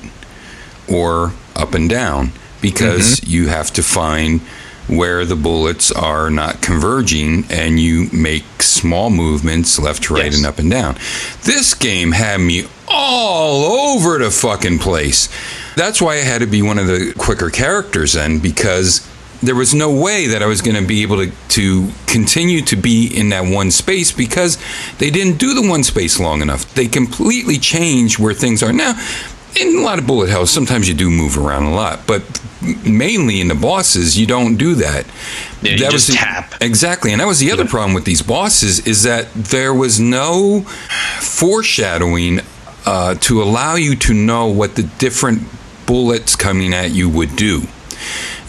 [0.88, 2.32] or up and down
[2.62, 3.30] because mm-hmm.
[3.32, 4.42] you have to find
[4.88, 10.38] where the bullets are not converging and you make small movements left to right Yes.
[10.38, 10.96] and up and down.
[11.44, 13.64] This game had me all
[13.96, 15.28] over the fucking place.
[15.76, 19.08] That's why I had to be one of the quicker characters then because
[19.48, 22.76] there was no way that I was going to be able to, to continue to
[22.76, 24.58] be in that one space because
[24.98, 26.72] they didn't do the one space long enough.
[26.76, 28.94] They completely changed where things are now.
[29.60, 32.24] In a lot of bullet hells, sometimes you do move around a lot, but
[32.86, 35.06] mainly in the bosses, you don't do that.
[35.62, 36.54] Yeah, you That just was the- tap.
[36.62, 40.62] Exactly, and that was the other problem with these bosses is that there was no
[41.22, 42.42] foreshadowing
[42.86, 45.44] uh, to allow you to know what the different
[45.86, 47.64] bullets coming at you would do.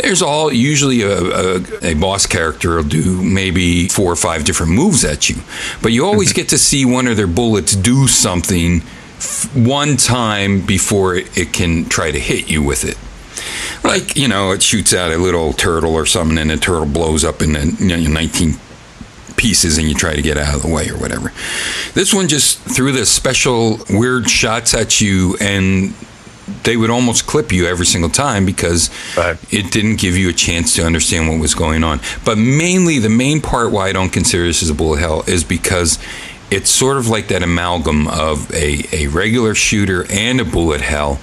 [0.07, 4.71] There's all usually a, a, a boss character will do maybe four or five different
[4.71, 5.35] moves at you,
[5.83, 6.37] but you always mm-hmm.
[6.37, 8.83] get to see one of their bullets do something
[9.16, 12.97] f- one time before it, it can try to hit you with it.
[13.83, 17.25] Like you know, it shoots out a little turtle or something, and the turtle blows
[17.25, 18.55] up in you know, 19
[19.37, 21.33] pieces, and you try to get out of the way or whatever.
[21.95, 25.95] This one just threw this special weird shots at you, and
[26.63, 29.37] they would almost clip you every single time because Right.
[29.51, 32.01] it didn't give you a chance to understand what was going on.
[32.25, 35.43] But mainly, the main part why I don't consider this as a bullet hell is
[35.45, 35.99] because
[36.51, 41.19] it's sort of like that amalgam of a, a regular shooter and a bullet hell,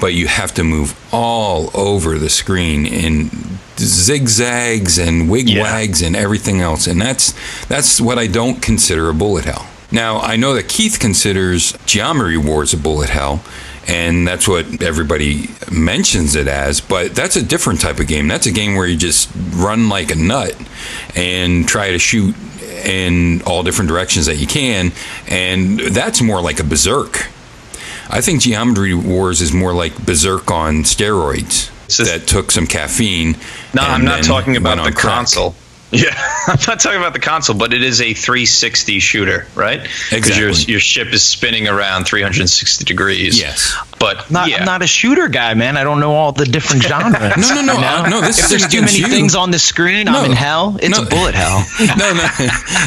[0.00, 3.30] but you have to move all over the screen in
[3.76, 6.86] zigzags and wigwags and everything else.
[6.86, 7.34] And that's
[7.66, 9.66] that's what I don't consider a bullet hell.
[9.92, 13.42] Now I know that Keith considers Geometry Wars a bullet hell,
[13.88, 16.80] and that's what everybody mentions it as.
[16.80, 18.28] But that's a different type of game.
[18.28, 20.54] That's a game where you just run like a nut
[21.16, 22.34] and try to shoot
[22.84, 24.92] in all different directions that you can,
[25.28, 27.28] and that's more like a berserk.
[28.08, 33.36] I think Geometry Wars is more like berserk on steroids just- that took some caffeine.
[33.74, 35.14] No, I'm not talking about the crack.
[35.14, 35.54] console.
[35.92, 36.14] Yeah,
[36.46, 39.80] I'm not talking about the console, but it is a 360 shooter, right?
[40.10, 43.38] Because your your ship is spinning around 360 degrees.
[43.40, 43.74] Yes.
[43.98, 44.58] but Not, yeah.
[44.58, 45.76] I'm not a shooter guy, man.
[45.76, 47.36] I don't know all the different genres.
[47.36, 47.86] No, no, no, you know?
[48.04, 49.08] uh, no, this if is there's too many you.
[49.08, 50.20] things on the screen, No.
[50.20, 50.76] I'm in hell.
[50.80, 51.04] It's No.
[51.04, 51.66] a bullet hell.
[51.80, 52.28] no, no,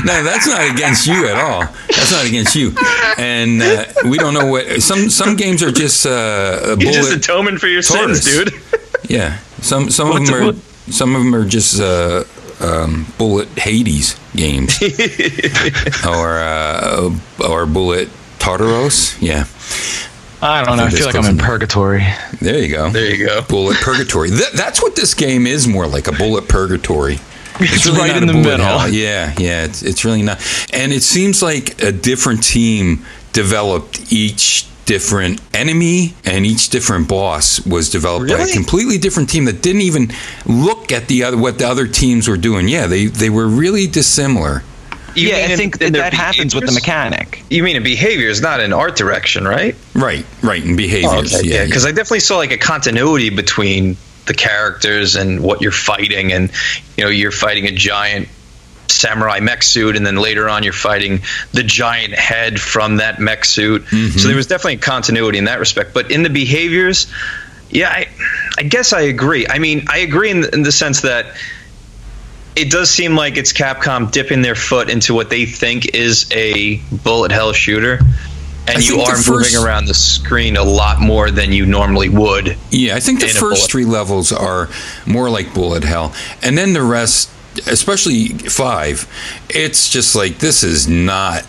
[0.05, 1.61] no, that's not against you at all.
[1.89, 2.73] That's not against you.
[3.17, 6.93] And uh, we don't know what some some games are just uh, a You're bullet.
[6.93, 8.23] just atoning for your Taurus.
[8.23, 8.61] sins, dude.
[9.09, 12.23] yeah, some some What's of them are some of them are just uh,
[12.63, 14.81] um, bullet Hades games,
[16.07, 17.09] or uh,
[17.47, 19.17] or bullet Tartaros.
[19.21, 19.45] Yeah,
[20.41, 20.83] I don't know.
[20.85, 22.03] I This feel like I'm in in- purgatory.
[22.41, 22.89] there you go.
[22.89, 23.41] There you go.
[23.43, 24.29] Bullet Purgatory.
[24.29, 27.19] Th- that's what this game is more like a bullet purgatory.
[27.59, 28.65] It's really right in the middle.
[28.65, 28.89] hell.
[28.89, 30.39] Yeah, yeah, it's, it's really not.
[30.73, 37.65] And it seems like a different team developed each different enemy and each different boss
[37.65, 40.11] was developed by a completely different team that didn't even
[40.45, 42.67] look at the other what the other teams were doing.
[42.67, 44.63] Yeah, they they were really dissimilar.
[45.15, 47.43] You yeah, I in- think in that, that happens with the mechanic.
[47.49, 49.75] You mean in behaviors, not in art direction, right?
[49.93, 51.35] Right, right, and behaviors.
[51.35, 55.61] Oh, okay, yeah, Because I definitely saw like a continuity between the characters and what
[55.61, 56.51] you're fighting, and
[56.97, 58.27] you know, you're fighting a giant
[58.93, 63.45] samurai mech suit, and then later on, you're fighting the giant head from that mech
[63.45, 63.83] suit.
[63.87, 64.27] So mm-hmm.
[64.27, 65.93] there was definitely a continuity in that respect.
[65.93, 67.11] But in the behaviors,
[67.69, 68.07] yeah, I,
[68.57, 69.47] I guess I agree.
[69.49, 71.35] I mean, I agree in the, in the sense that
[72.55, 76.77] it does seem like it's Capcom dipping their foot into what they think is a
[77.03, 77.99] bullet hell shooter.
[78.65, 82.09] And I you are first- moving around the screen a lot more than you normally
[82.09, 82.55] would.
[82.69, 84.69] Yeah, I think the first three levels are
[85.05, 87.29] more like bullet hell, and then the rest,
[87.67, 89.07] especially five,
[89.49, 91.45] it's just like this is not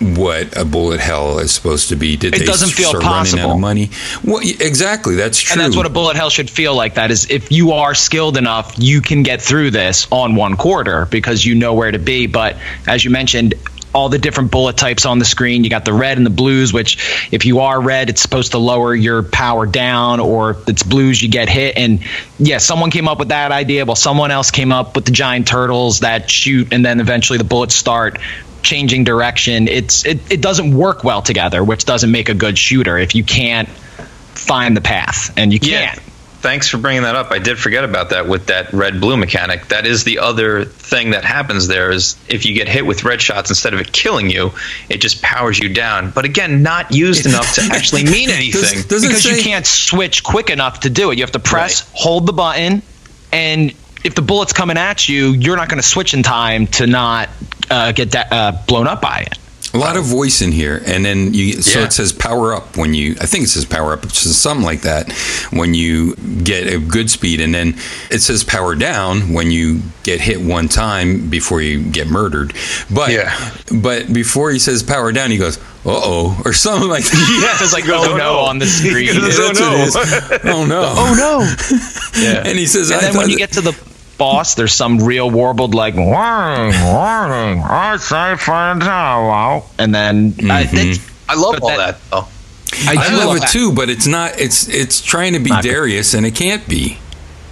[0.00, 2.16] what a bullet hell is supposed to be.
[2.16, 3.52] Did It they doesn't feel start running out possible.
[3.52, 3.90] of money?
[4.24, 5.14] Well, exactly.
[5.14, 5.52] That's true.
[5.52, 6.94] And that's what a bullet hell should feel like.
[6.94, 11.06] That is, if you are skilled enough, you can get through this on one quarter
[11.06, 12.26] because you know where to be.
[12.26, 13.54] But as you mentioned,
[13.94, 15.64] all the different bullet types on the screen.
[15.64, 18.58] You got the red and the blues, which if you are red, it's supposed to
[18.58, 21.76] lower your power down, or if it's blues, you get hit.
[21.76, 22.00] And
[22.38, 25.46] yeah, someone came up with that idea, while someone else came up with the giant
[25.46, 28.18] turtles that shoot, and then eventually the bullets start
[28.62, 29.68] changing direction.
[29.68, 33.22] It's it, it doesn't work well together, which doesn't make a good shooter if you
[33.22, 35.98] can't find the path, and you can't.
[36.44, 37.30] Thanks for bringing that up.
[37.30, 39.68] I did forget about that with that red blue mechanic.
[39.68, 43.22] That is the other thing that happens there is if you get hit with red
[43.22, 44.52] shots instead of it killing you,
[44.90, 46.10] it just powers you down.
[46.10, 48.60] But again, not used enough to actually mean anything.
[48.82, 51.16] Does, does because say, you can't switch quick enough to do it.
[51.16, 51.98] You have to press, Right.
[51.98, 52.82] hold the button,
[53.32, 53.70] and
[54.04, 57.30] if the bullet's coming at you, you're not going to switch in time to not
[57.70, 59.38] uh, get da- uh, blown up by it.
[59.74, 61.60] A lot of voice in here, and then you.
[61.60, 61.86] So Yeah.
[61.86, 63.16] it says power up when you.
[63.20, 65.12] I think it says power up, which is something like that
[65.50, 67.74] when you get a good speed, and then
[68.08, 72.52] it says power down when you get hit one time before you get murdered.
[72.88, 73.34] But Yeah.
[73.72, 77.14] but before he says power down, he goes, "Uh oh," or something like that.
[77.42, 79.12] Yeah, It's like, oh, "Oh, no, no." on the screen.
[79.18, 79.70] Goes, "Oh, no.
[79.70, 80.50] what it is.
[80.54, 80.84] Oh no!
[80.96, 81.80] oh no!
[82.22, 82.42] Yeah.
[82.46, 83.72] And he says, And I then when you get to the
[84.18, 90.64] boss, there's some real warbled like warning, warning, I say for now, and then I,
[90.64, 90.72] Mhm.
[90.74, 90.98] it's-
[91.28, 92.26] I love all that- that, though.
[92.88, 93.50] I, I do love it that.
[93.50, 94.38] too, but it's not.
[94.40, 95.70] It's it's trying to be Not good.
[95.70, 96.98] Darius, and it can't be.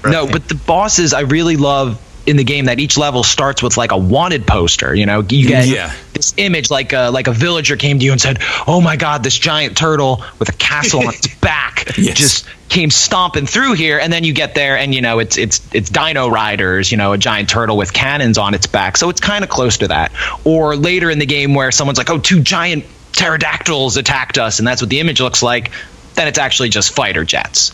[0.04, 3.76] No, but the bosses I really love in the game that each level starts with
[3.76, 4.94] like a wanted poster.
[4.94, 5.92] You know, you get Yeah.
[6.14, 9.22] this image like a like a villager came to you and said, "Oh my God,
[9.24, 12.16] this giant turtle with a castle on its back Yes.
[12.18, 15.60] just came stomping through here." And then you get there, and you know it's it's
[15.72, 18.96] it's Dino Riders, you know, a giant turtle with cannons on its back.
[18.96, 20.12] So it's kind of close to that.
[20.44, 24.66] Or later in the game where someone's like, "Oh, two giant pterodactyls attacked us," and
[24.68, 25.72] that's what the image looks like.
[26.14, 27.72] Then it's actually just fighter jets.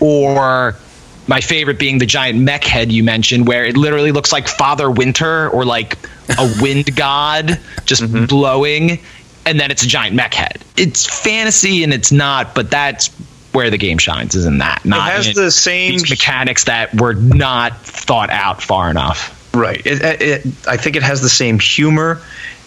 [0.00, 0.74] Or
[1.26, 4.90] my favorite being the giant mech head you mentioned, where it literally looks like Father
[4.90, 5.98] Winter or like
[6.38, 9.00] a wind god just blowing,
[9.46, 10.62] and then it's a giant mech head.
[10.76, 13.08] It's fantasy and it's not, but that's
[13.52, 14.84] where the game shines is in that.
[14.84, 19.40] Not has in the same- these mechanics that were not thought out far enough.
[19.54, 19.80] Right.
[19.86, 22.20] It, it, it, I think it has the same humor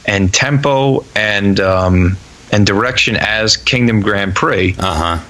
[0.06, 2.18] and tempo and um,
[2.52, 4.76] and direction as Kingdom Grand Prix.
[4.80, 5.26] Uh huh.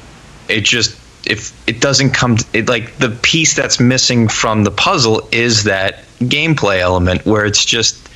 [0.48, 0.97] It just
[1.30, 6.04] if it doesn't come it like the piece that's missing from the puzzle is that
[6.20, 8.08] gameplay element where it's just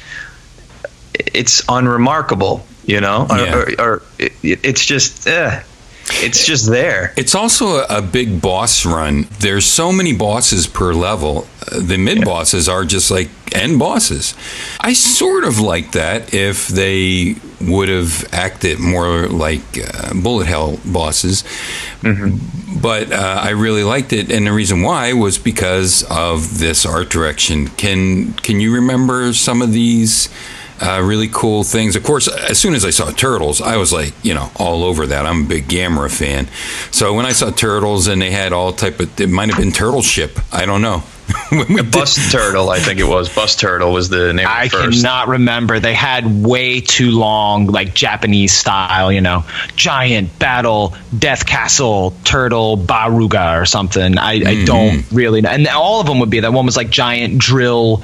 [1.13, 3.55] it's unremarkable, you know, Or- Yeah.
[3.55, 5.61] or, or, it, it's just eh,
[6.13, 7.13] it's just there.
[7.15, 9.27] It's also a, a big boss run.
[9.39, 11.47] There's so many bosses per level.
[11.71, 14.33] The mid bosses are just like end bosses.
[14.79, 17.35] I sort of like that if they
[17.69, 21.43] would have acted more like uh, bullet hell bosses.
[22.01, 27.09] But uh, I really liked it, and the reason why was because of this art
[27.09, 27.67] direction.
[27.67, 30.29] Can Can you remember some of these?
[30.81, 31.95] uh, really cool things.
[31.95, 35.05] Of course, as soon as I saw Turtles, I was like, you know, all over
[35.07, 35.25] that.
[35.25, 36.47] I'm a big Gamera fan.
[36.91, 39.71] So when I saw Turtles and they had all type of, it might have been
[39.71, 40.39] Turtle Ship.
[40.51, 41.03] I don't know.
[41.67, 43.27] We did- Turtle, I think it was.
[43.27, 45.01] Bust Turtle was the name I first.
[45.01, 45.79] cannot remember.
[45.81, 49.43] They had way too long, like Japanese style, you know,
[49.75, 54.17] giant battle, death castle, turtle, baruga or something.
[54.17, 54.65] I, I mm-hmm.
[54.65, 55.49] don't really know.
[55.49, 58.01] And all of them would be that one was like giant drill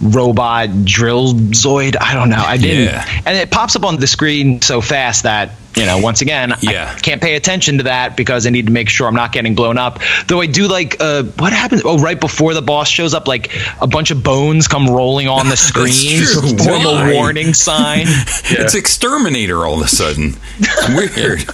[0.00, 1.96] robot drill zoid.
[2.00, 2.42] I don't know.
[2.44, 2.84] I didn't.
[2.86, 3.22] Yeah.
[3.26, 6.92] And it pops up on the screen so fast that, you know, once again, Yeah.
[6.94, 9.54] I can't pay attention to that because I need to make sure I'm not getting
[9.54, 10.00] blown up.
[10.26, 11.82] Though I do like, uh, what happens?
[11.84, 15.48] Oh, right before the boss shows up, like a bunch of bones come rolling on
[15.48, 16.56] the screen, true.
[16.56, 17.10] form Why?
[17.12, 18.06] a warning sign.
[18.48, 20.34] It's Exterminator all of a sudden.
[20.94, 21.44] Weird.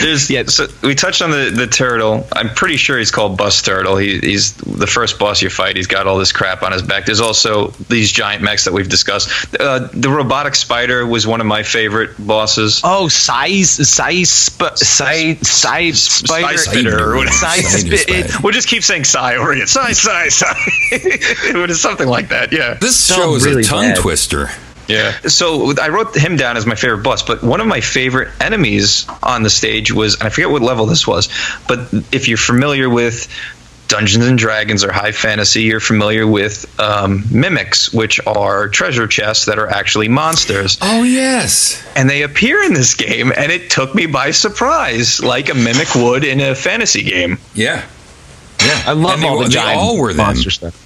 [0.00, 0.44] There's, Yeah.
[0.46, 2.26] so we touched on the, the turtle.
[2.32, 3.96] I'm pretty sure he's called Bust Turtle.
[3.96, 5.76] He, he's the first boss you fight.
[5.76, 7.04] He's got all this crap on his back.
[7.06, 9.28] There's also these giant mechs that we've discussed.
[9.60, 12.80] Uh, the robotic spider was one of my favorite bosses.
[12.82, 17.34] Oh, size, size, sp- size, size spider, Size spitter or whatever.
[17.36, 18.42] Size Spider spi- it- spider.
[18.42, 19.66] We'll just keep saying size over again.
[19.66, 20.46] Psy, Psy, Psy.
[20.92, 22.52] it was something like that.
[22.52, 22.74] Yeah.
[22.74, 23.98] This show is really a tongue bad.
[23.98, 24.50] twister.
[24.88, 25.12] Yeah.
[25.22, 29.06] So I wrote him down as my favorite boss, but one of my favorite enemies
[29.22, 31.28] on the stage was, and I forget what level this was,
[31.68, 33.28] but if you're familiar with
[33.88, 39.44] Dungeons and Dragons or high fantasy, you're familiar with um, mimics, which are treasure chests
[39.44, 40.78] that are actually monsters.
[40.80, 41.82] Oh, yes.
[41.94, 45.94] And they appear in this game, and it took me by surprise, like a mimic
[45.94, 47.38] would in a fantasy game.
[47.54, 47.84] Yeah.
[48.60, 48.82] Yeah.
[48.86, 50.80] I love And they, all the they giant all were monster stuff.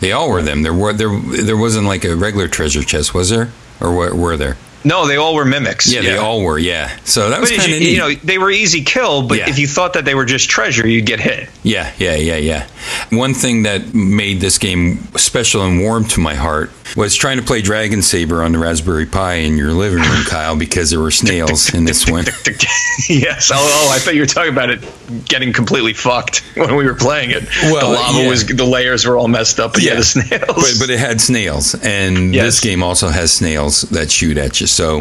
[0.00, 0.62] They all were them.
[0.62, 3.50] There were there there wasn't like a regular treasure chest, was there?
[3.80, 4.56] Or were, were there?
[4.86, 5.92] No, they all were mimics.
[5.92, 6.58] Yeah, they all were.
[6.58, 6.96] Yeah.
[7.04, 7.90] So that was kind you, of neat.
[7.92, 9.50] you know, they were easy kill, but Yeah.
[9.50, 11.48] if you thought that they were just treasure, you'd get hit.
[11.64, 12.66] Yeah, yeah, yeah, yeah.
[13.10, 17.42] One thing that made this game special and warm to my heart was trying to
[17.42, 21.10] play Dragon Saber on the Raspberry Pi in your living room, Kyle, because there were
[21.10, 22.24] snails in this one.
[23.08, 23.50] yes.
[23.52, 24.84] Oh, oh, I thought you were talking about it
[25.28, 27.44] getting completely fucked when we were playing it.
[27.64, 28.28] Well, the lava yeah.
[28.28, 30.46] was the layers were all messed up, but yeah, the snails.
[30.46, 32.44] But, but it had snails, and Yes.
[32.44, 34.66] this game also has snails that shoot at you.
[34.76, 35.00] So,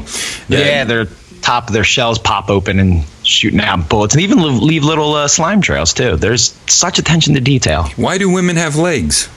[0.49, 1.05] that- Yeah, their
[1.41, 5.13] top of their shells pop open and shooting out bullets, and even leave, leave little
[5.13, 6.15] uh, slime trails too.
[6.15, 7.83] There's such attention to detail.
[7.97, 9.29] why do women have legs?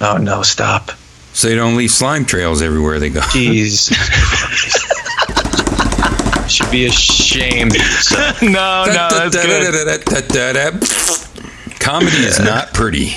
[0.00, 0.90] oh no, stop.
[1.32, 3.20] So they don't leave slime trails everywhere they go.
[3.32, 3.92] Jeez.
[6.48, 7.74] Should be ashamed.
[7.74, 10.04] So, no, no, that's good.
[11.80, 13.14] Comedy is not pretty.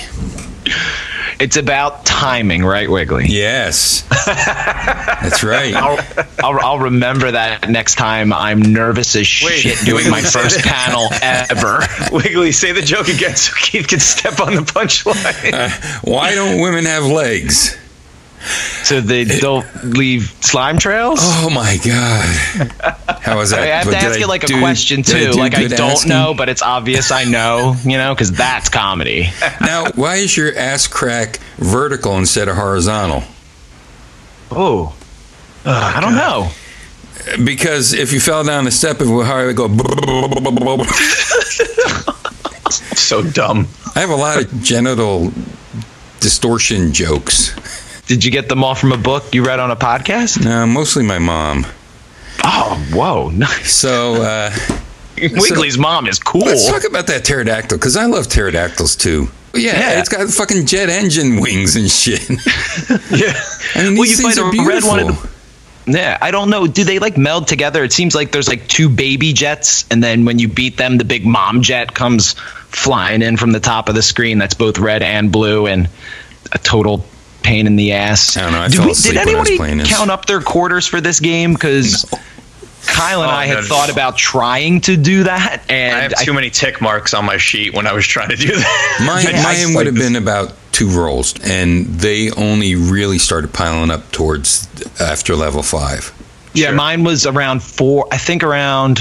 [1.40, 3.26] It's about timing, right, Wiggly?
[3.28, 5.72] Yes, that's right.
[5.72, 5.98] I'll,
[6.42, 11.08] I'll, I'll remember that next time I'm nervous as Wait, shit doing my first panel
[11.22, 11.80] ever.
[12.12, 15.52] Wiggly, say the joke again so Keith can step on the punchline.
[15.52, 15.70] Uh,
[16.02, 17.76] Why don't women have legs?
[18.82, 21.18] So they don't leave slime trails?
[21.22, 23.07] Oh my god!
[23.28, 23.60] How was that?
[23.60, 25.32] I have But to ask I you like a question too.
[25.32, 26.10] do like I don't asking?
[26.10, 29.28] know, but it's obvious I know, you know, because that's comedy.
[29.60, 33.22] Now, why is your ass crack vertical instead of horizontal?
[34.50, 34.96] Oh,
[35.64, 36.50] I don't know.
[37.44, 39.68] Because if you fell down a step, it would hardly go.
[42.70, 43.68] so dumb.
[43.94, 45.32] I have a lot of genital
[46.20, 47.54] distortion jokes.
[48.06, 50.42] Did you get them all from a book you read on a podcast?
[50.42, 51.66] No, mostly my mom.
[52.44, 53.30] Oh, whoa.
[53.34, 53.72] Nice.
[53.72, 54.50] So uh,
[55.16, 56.42] Wiggly's mom is cool.
[56.42, 59.28] let's talk about that pterodactyl because I love pterodactyls too.
[59.54, 60.00] Yeah, Yeah.
[60.00, 62.20] it's got fucking jet engine wings and shit.
[63.10, 63.34] Yeah.
[63.74, 65.16] I mean, Well, these you things find are a red one
[65.86, 66.66] Yeah, I don't know.
[66.66, 67.82] Do they like meld together?
[67.82, 71.04] It seems like there's like two baby jets, and then when you beat them, the
[71.04, 74.38] big mom jet comes flying in from the top of the screen.
[74.38, 75.88] That's both red and blue, and
[76.52, 77.04] a total
[77.42, 78.36] pain in the ass.
[78.36, 80.26] I don't know, I did, fell we- asleep did when I was anybody count up
[80.26, 81.54] their quarters for this game?
[81.54, 82.04] Because
[82.86, 83.92] Kyle and Oh, I had no, thought no.
[83.94, 87.74] about trying to do that, and I have too many tick marks on my sheet
[87.74, 89.04] when I was trying to do that.
[89.06, 93.52] Mine, Yeah, mine would like have been about two rolls, and they only really started
[93.52, 94.68] piling up towards
[95.00, 96.12] after level five.
[96.54, 96.76] Yeah, Sure.
[96.76, 98.06] mine was around four.
[98.12, 99.00] I think around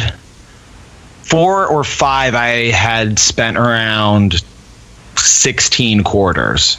[1.24, 2.36] four or five.
[2.36, 4.44] I had spent around
[5.16, 6.78] sixteen quarters.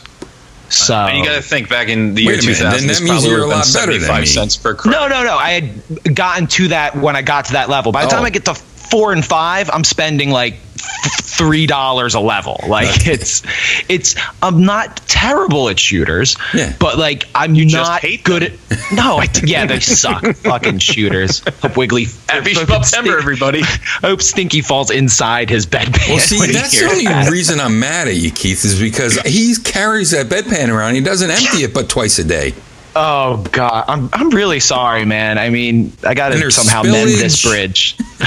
[0.70, 2.94] So And you got to think back in the year Wait a minute, 2000, then
[2.94, 4.26] that means you're a lot better than 75 me.
[4.26, 4.98] cents per credit.
[4.98, 5.36] no, no, no.
[5.36, 7.90] I had gotten to that when I got to that level.
[7.92, 8.26] By the time Oh.
[8.26, 12.60] I get to four and five, I'm spending like th- three dollars a level.
[12.68, 13.42] Like it's,
[13.88, 14.16] it's.
[14.42, 16.74] I'm not terrible at shooters, Yeah.
[16.78, 18.52] but like I'm just not hate good at.
[18.90, 20.24] No, I, yeah, they suck.
[20.36, 21.40] Fucking shooters.
[21.60, 22.06] Hope Wiggly.
[22.28, 23.60] Happy September, Stink- everybody.
[24.00, 26.08] Hope Stinky falls inside his bedpan.
[26.08, 27.30] Well, see, that's the only that.
[27.30, 30.94] reason I'm mad at you, Keith, is because he carries that bedpan around.
[30.94, 32.54] He doesn't empty it but twice a day.
[32.96, 35.38] Oh God, I'm I'm really sorry, man.
[35.38, 37.96] I mean, I got to there's somehow mend this bridge.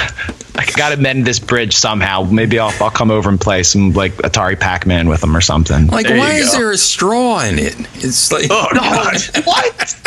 [0.55, 2.23] I got to mend this bridge somehow.
[2.23, 5.87] Maybe I'll I'll come over and play some like Atari Pac-Man with them or something.
[5.87, 6.57] Like, There why is go.
[6.59, 7.75] there a straw in it?
[7.95, 9.17] It's like, Oh, God.
[9.45, 9.97] what?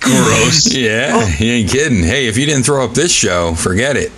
[0.00, 0.74] Gross.
[0.74, 1.36] yeah, oh.
[1.38, 2.02] you ain't kidding.
[2.02, 4.12] Hey, if you didn't throw up this show, forget it.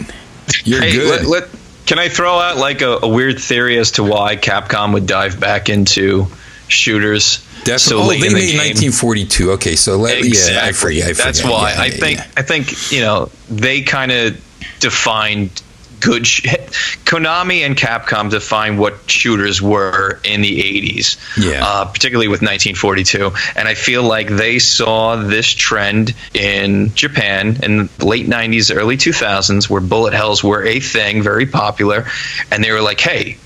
[0.65, 1.27] You're Hey, good.
[1.27, 1.49] let, let,
[1.87, 5.39] can I throw out like a, a weird theory as to why Capcom would dive
[5.39, 6.27] back into
[6.67, 7.79] shooters Definitely.
[7.79, 8.59] so oh, they in the made game?
[8.93, 9.51] 1942.
[9.53, 11.11] Okay, so let yeah, I forget.
[11.11, 11.53] I That's forget.
[11.53, 12.27] why Yeah, I think yeah.
[12.37, 14.37] I think you know they kind of
[14.81, 15.63] defined
[16.01, 16.27] good.
[16.27, 16.43] Sh-
[17.07, 21.17] Konami and Capcom defined what shooters were in the 80s.
[21.37, 21.65] Yeah.
[21.65, 27.89] Uh, particularly with 1942, and I feel like they saw this trend in Japan in
[27.99, 32.07] the late 90s, early 2000s, where bullet hells were a thing, very popular,
[32.51, 33.39] and they were like, "Hey,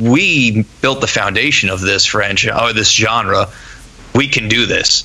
[0.00, 3.48] we built the foundation of this franchise or this genre.
[4.14, 5.04] We can do this."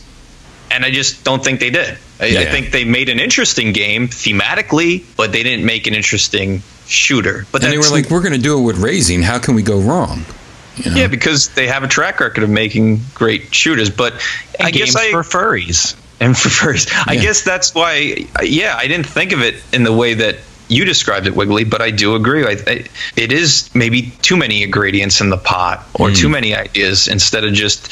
[0.72, 1.98] And I just don't think they did.
[2.20, 6.62] I, I think they made an interesting game thematically, but they didn't make an interesting
[6.86, 7.48] shooter.
[7.52, 9.24] But And they were like, we're going to do it with Raizing.
[9.24, 10.26] How can we go wrong?
[10.76, 10.98] You know?
[10.98, 13.90] yeah, because they have a track record of making great shooters.
[13.90, 14.14] But
[14.60, 15.96] And I games guess I for furries.
[16.20, 18.28] and for first, I guess that's why.
[18.44, 20.36] Yeah, I didn't think of it in the way that
[20.70, 21.65] you described it, Wiggly.
[21.65, 22.45] But I do agree.
[22.45, 26.34] I, I, it is maybe too many ingredients in the pot, or too hmm.
[26.34, 27.91] many ideas, instead of just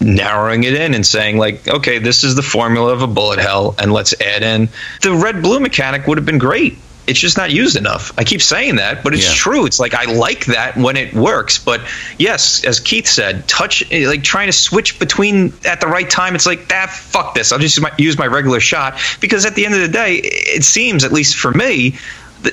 [0.00, 3.74] narrowing it in and saying like, okay, this is the formula of a bullet hell,
[3.78, 4.68] and let's add in
[5.02, 6.78] the red blue mechanic would have been great.
[7.06, 8.12] It's just not used enough.
[8.18, 9.34] I keep saying that, but it's Yeah.
[9.34, 9.66] true.
[9.66, 11.80] It's like I like that when it works, but
[12.18, 16.34] yes, as Keith said, touch like trying to switch between at the right time.
[16.34, 16.90] It's like that.
[16.90, 17.52] fuck this.
[17.52, 20.16] I'll just use my, use my regular shot because at the end of the day,
[20.16, 21.96] it seems at least for me.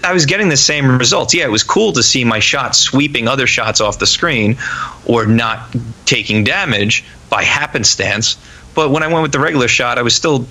[0.04, 1.34] I was getting the same results.
[1.34, 4.58] Yeah, it was cool to see my shot sweeping other shots off the screen
[5.06, 5.76] or not
[6.06, 8.38] taking damage by happenstance.
[8.76, 10.48] But when I went with the regular shot, I was still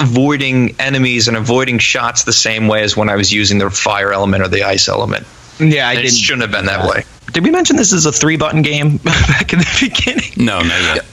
[0.00, 4.12] avoiding enemies and avoiding shots the same way as when I was using the fire
[4.12, 5.26] element or the ice element.
[5.58, 6.10] Yeah, I it didn't.
[6.12, 7.02] shouldn't have been that way.
[7.32, 10.32] Did we mention this is a three button game back in the beginning?
[10.36, 11.06] No, not yet.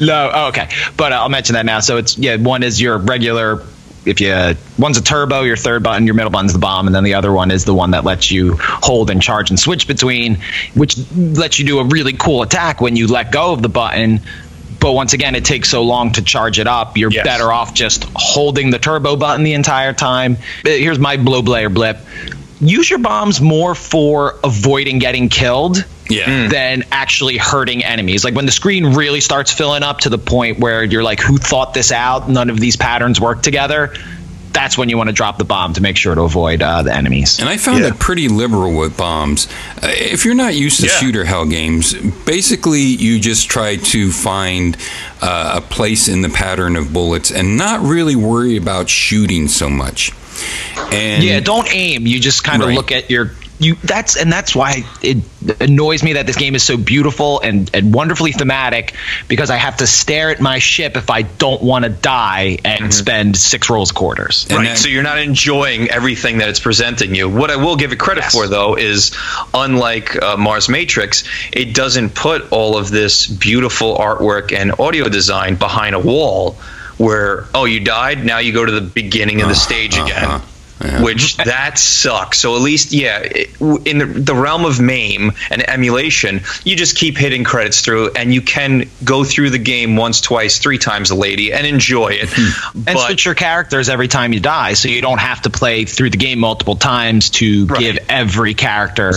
[0.00, 1.80] No, oh, okay, but uh, I'll mention that now.
[1.80, 3.62] So it's yeah, one is your regular.
[4.04, 7.04] If you one's a turbo, your third button, your middle button's the bomb, and then
[7.04, 10.38] the other one is the one that lets you hold and charge and switch between,
[10.74, 14.20] which lets you do a really cool attack when you let go of the button.
[14.82, 16.98] But once again, it takes so long to charge it up.
[16.98, 17.24] You're Yes.
[17.24, 20.36] better off just holding the turbo button the entire time.
[20.66, 21.98] Uh, Here's my blow blayer blip.
[22.60, 26.48] Use your bombs more for avoiding getting killed Yeah.
[26.48, 28.24] than actually hurting enemies.
[28.24, 31.38] Like when the screen really starts filling up to the point where you're like, who
[31.38, 32.28] thought this out?
[32.28, 33.94] None of these patterns work together.
[34.52, 36.94] That's when you want to drop the bomb to make sure to avoid uh, the
[36.94, 37.38] enemies.
[37.40, 37.88] And I found Yeah.
[37.88, 39.46] it pretty liberal with bombs.
[39.82, 40.92] Uh, if you're not used to Yeah.
[40.98, 41.94] shooter hell games,
[42.26, 44.76] basically you just try to find
[45.22, 49.70] uh, a place in the pattern of bullets and not really worry about shooting so
[49.70, 50.12] much.
[50.90, 52.06] And yeah, don't aim.
[52.06, 52.76] You just kind of Right.
[52.76, 53.32] look at your
[53.62, 55.18] you that's and that's why it
[55.60, 58.94] annoys me that this game is so beautiful and, and wonderfully thematic
[59.28, 62.92] because I have to stare at my ship if I don't want to die and
[62.94, 64.46] spend six rolls of quarters.
[64.50, 64.64] And right.
[64.66, 67.28] then- so you're not enjoying everything that it's presenting you.
[67.28, 68.32] What I will give it credit Yes.
[68.34, 69.16] for, though, is
[69.52, 75.56] unlike uh, Mars Matrix, it doesn't put all of this beautiful artwork and audio design
[75.56, 76.52] behind a wall
[76.98, 80.24] where, oh, you died, now you go to the beginning of the stage again.
[80.24, 80.46] uh-huh.
[80.82, 81.02] Yeah.
[81.02, 82.38] Which that sucks.
[82.38, 83.20] So at least, yeah,
[83.84, 88.34] in the, the realm of MAME and emulation, you just keep hitting credits through, and
[88.34, 92.28] you can go through the game once, twice, three times a lady and enjoy it.
[92.32, 92.76] Hmm.
[92.88, 95.84] and but switch your characters every time you die, so you don't have to play
[95.84, 97.80] through the game multiple times to Right.
[97.80, 99.12] give every character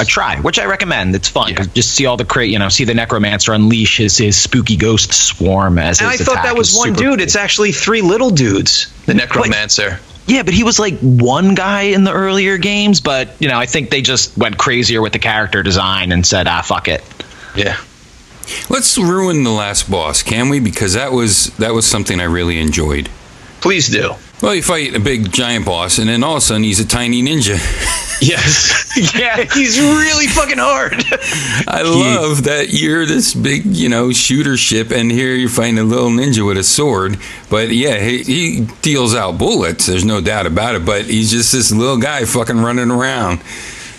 [0.00, 1.14] a try, which I recommend.
[1.14, 1.52] It's fun.
[1.52, 1.64] Yeah.
[1.74, 5.12] Just see all the cra you know, see the necromancer unleash his, his spooky ghost
[5.12, 7.04] swarm as And I thought that was one dude.
[7.04, 7.20] cool.
[7.20, 8.86] It's actually three little dudes.
[9.06, 9.98] The necromancer.
[10.30, 13.66] Yeah, but he was like one guy in the earlier games, but you know, I
[13.66, 17.02] think they just went crazier with the character design and said, ah, fuck it.
[17.56, 17.76] Yeah.
[18.68, 20.60] Let's ruin the last boss, can we?
[20.60, 23.10] Because that was that was something I really enjoyed.
[23.60, 24.14] Please do.
[24.42, 26.86] Well, you fight a big giant boss, and then all of a sudden he's a
[26.86, 27.58] tiny ninja.
[28.22, 29.14] Yes.
[29.18, 29.44] yeah.
[29.54, 30.92] He's really fucking hard.
[31.66, 35.84] I love that you're this big, you know, shooter ship, and here you're fighting a
[35.84, 37.18] little ninja with a sword.
[37.48, 39.86] But yeah, he, he deals out bullets.
[39.86, 40.84] There's no doubt about it.
[40.84, 43.40] But he's just this little guy fucking running around.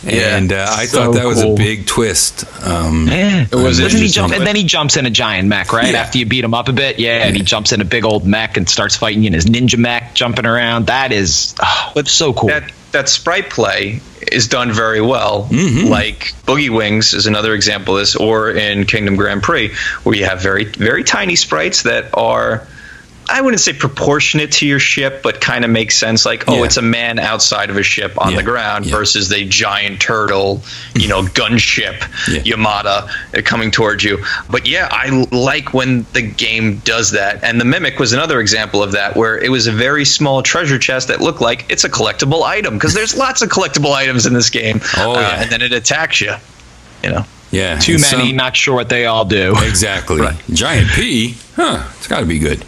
[0.03, 0.37] Yeah.
[0.37, 2.45] And uh, I So thought that was a big twist.
[2.65, 4.33] Um, Yeah, it was Doesn't he jump?
[4.33, 5.91] And then he jumps in a giant mech, right?
[5.91, 5.99] Yeah.
[5.99, 8.25] After you beat him up a bit, yeah, and he jumps in a big old
[8.25, 10.87] mech and starts fighting you in his ninja mech, jumping around.
[10.87, 12.49] That is oh, so cool.
[12.49, 15.47] that that sprite play is done very well.
[15.49, 15.87] Mm-hmm.
[15.87, 19.73] Like Boogie Wings is another example of this, or in Kingdom Grand Prix,
[20.03, 22.67] where you have very very tiny sprites that are.
[23.31, 26.25] I wouldn't say proportionate to your ship, but kind of makes sense.
[26.25, 26.65] Like, oh, Yeah.
[26.65, 28.37] it's a man outside of a ship on Yeah.
[28.37, 28.95] the ground Yeah.
[28.97, 30.61] versus the giant turtle,
[30.95, 31.95] you know, gunship
[32.27, 32.41] Yeah.
[32.55, 34.23] Yamada uh, coming towards you.
[34.49, 37.39] But yeah, I like when the game does that.
[37.43, 40.77] And the Mimic was another example of that, where it was a very small treasure
[40.77, 44.33] chest that looked like it's a collectible item because there's lots of collectible items in
[44.33, 44.81] this game.
[44.97, 45.41] Oh, Uh, yeah.
[45.41, 46.33] and then it attacks you.
[47.03, 47.25] You know.
[47.49, 49.55] yeah, Too many, some- not sure what they all do.
[49.61, 50.19] exactly.
[50.21, 50.35] Right.
[50.53, 51.79] Giant P, huh?
[51.97, 52.63] It's got to be good.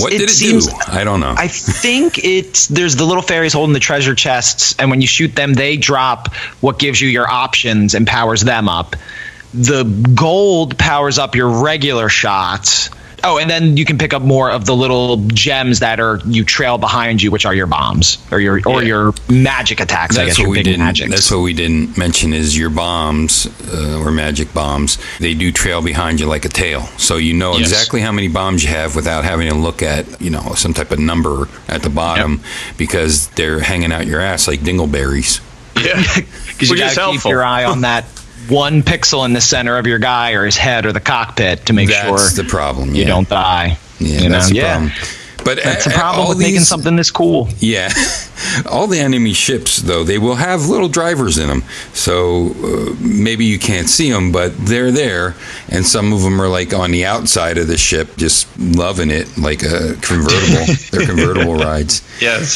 [0.00, 0.72] What It did it seems- do?
[0.88, 1.34] I don't know.
[1.36, 5.34] I think it's there's the little fairies holding the treasure chests, and when you shoot
[5.34, 8.96] them, they drop what gives you your options and powers them up.
[9.52, 12.90] The gold powers up your regular shots.
[13.26, 16.44] Oh, and then you can pick up more of the little gems that are you
[16.44, 18.88] trail behind you, which are your bombs or your or Yeah.
[18.88, 20.16] your magic attacks.
[20.18, 20.80] I That's guess what your we didn't.
[20.80, 21.10] magics.
[21.10, 24.98] That's what we didn't mention is your bombs uh, or magic bombs.
[25.20, 27.70] They do trail behind you like a tail, so you know Yes.
[27.72, 30.90] exactly how many bombs you have without having to look at you know some type
[30.90, 32.42] of number at the bottom
[32.76, 35.40] because they're hanging out your ass like dingleberries.
[35.76, 35.96] Yeah.
[36.14, 38.04] because you Which is gotta keep your eye on that
[38.48, 41.72] one pixel in the center of your guy or his head or the cockpit to
[41.72, 42.94] make That's sure the problem.
[42.94, 43.08] you yeah.
[43.08, 43.78] don't die.
[43.98, 44.54] Yeah, you that's know?
[44.54, 44.72] the yeah.
[44.72, 44.92] problem.
[45.44, 47.48] But That's the uh, problem all with making something this cool.
[47.58, 47.90] Yeah,
[48.70, 53.44] all the enemy ships though they will have little drivers in them, so uh, maybe
[53.44, 55.34] you can't see them, but they're there,
[55.68, 59.36] and some of them are like on the outside of the ship, just loving it
[59.36, 60.64] like a convertible.
[60.90, 62.00] they're convertible rides.
[62.22, 62.50] Yes.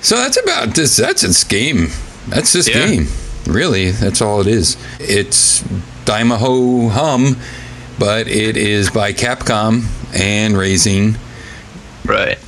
[0.00, 0.96] So that's about this.
[0.96, 1.88] That's its game.
[2.28, 2.86] That's this Yeah.
[2.86, 3.08] game.
[3.46, 4.76] Really, that's all it is.
[5.00, 5.62] It's
[6.04, 7.36] Daimaho Hum,
[7.98, 9.84] but it is by Capcom
[10.14, 11.16] and Raizing.
[12.04, 12.38] Right.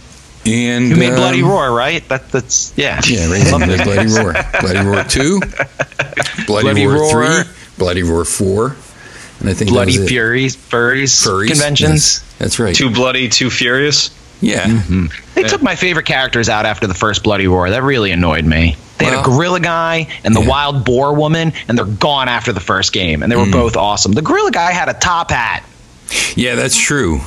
[0.44, 2.06] And You made Bloody um, Roar, right?
[2.08, 3.00] That that's yeah.
[3.06, 4.34] Yeah, Raizing the Bloody Roar.
[4.60, 5.40] Bloody Roar 2,
[6.46, 7.44] Bloody, Bloody Roar, Roar.
[7.44, 8.76] 3, Bloody Roar 4,
[9.40, 10.08] and I think Bloody was.
[10.08, 11.48] Furies, furries, Furries.
[11.48, 11.90] conventions.
[12.22, 12.74] Yes, that's right.
[12.74, 14.10] Too bloody, too furious.
[14.40, 14.82] yeah.
[15.34, 17.70] They took my favorite characters out after the first Bloody Roar.
[17.70, 18.76] That really annoyed me.
[19.04, 20.48] They had a gorilla guy and the Yeah.
[20.48, 23.52] wild boar woman, and they're gone after the first game, and they were Mm.
[23.52, 24.12] both awesome.
[24.12, 25.62] The gorilla guy had a top hat.
[26.36, 27.20] Yeah, that's true.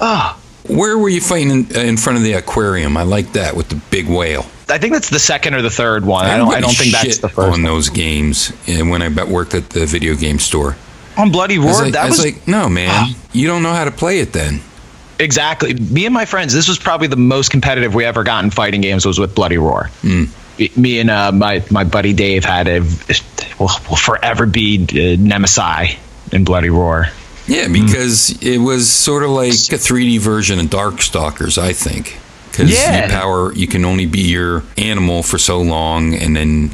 [0.00, 0.36] Oh,
[0.68, 2.96] Where were you fighting in, uh, in front of the aquarium?
[2.96, 4.46] I like that with the big whale.
[4.68, 6.26] I think that's the second or the third one.
[6.26, 6.52] I don't.
[6.52, 7.52] I don't think that's the first.
[7.54, 8.52] on those games.
[8.66, 10.76] And when I worked at the video game store,
[11.16, 13.84] On Bloody Roar, like, that I was was like, no, man, you don't know how
[13.84, 14.32] to play it.
[14.32, 14.60] Then
[15.20, 15.72] Exactly.
[15.74, 18.80] Me and my friends, this was probably the most competitive we ever got in fighting
[18.80, 19.88] games was with Bloody Roar.
[20.02, 20.24] Hmm.
[20.58, 22.80] Me- Me and uh, my, my buddy Dave had a,
[23.58, 25.96] will, will forever be uh, Nemesis
[26.32, 27.06] in Bloody Roar.
[27.46, 32.18] yeah, because it was sort of like a 3D version of Darkstalkers, I think.
[32.50, 33.04] Because Yeah.
[33.06, 36.70] you power, you can only be your animal for so long, and then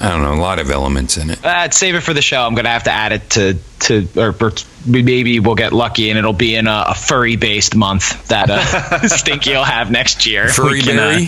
[0.00, 1.42] I don't know, a lot of elements in it.
[1.44, 2.42] Uh, save it for the show.
[2.42, 4.52] I'm going to have to add it to, to or, or
[4.86, 8.98] maybe we'll get lucky and it'll be in a, a furry based month that uh,
[9.08, 10.48] Stinky will have next year.
[10.48, 11.20] Furry We can, uh,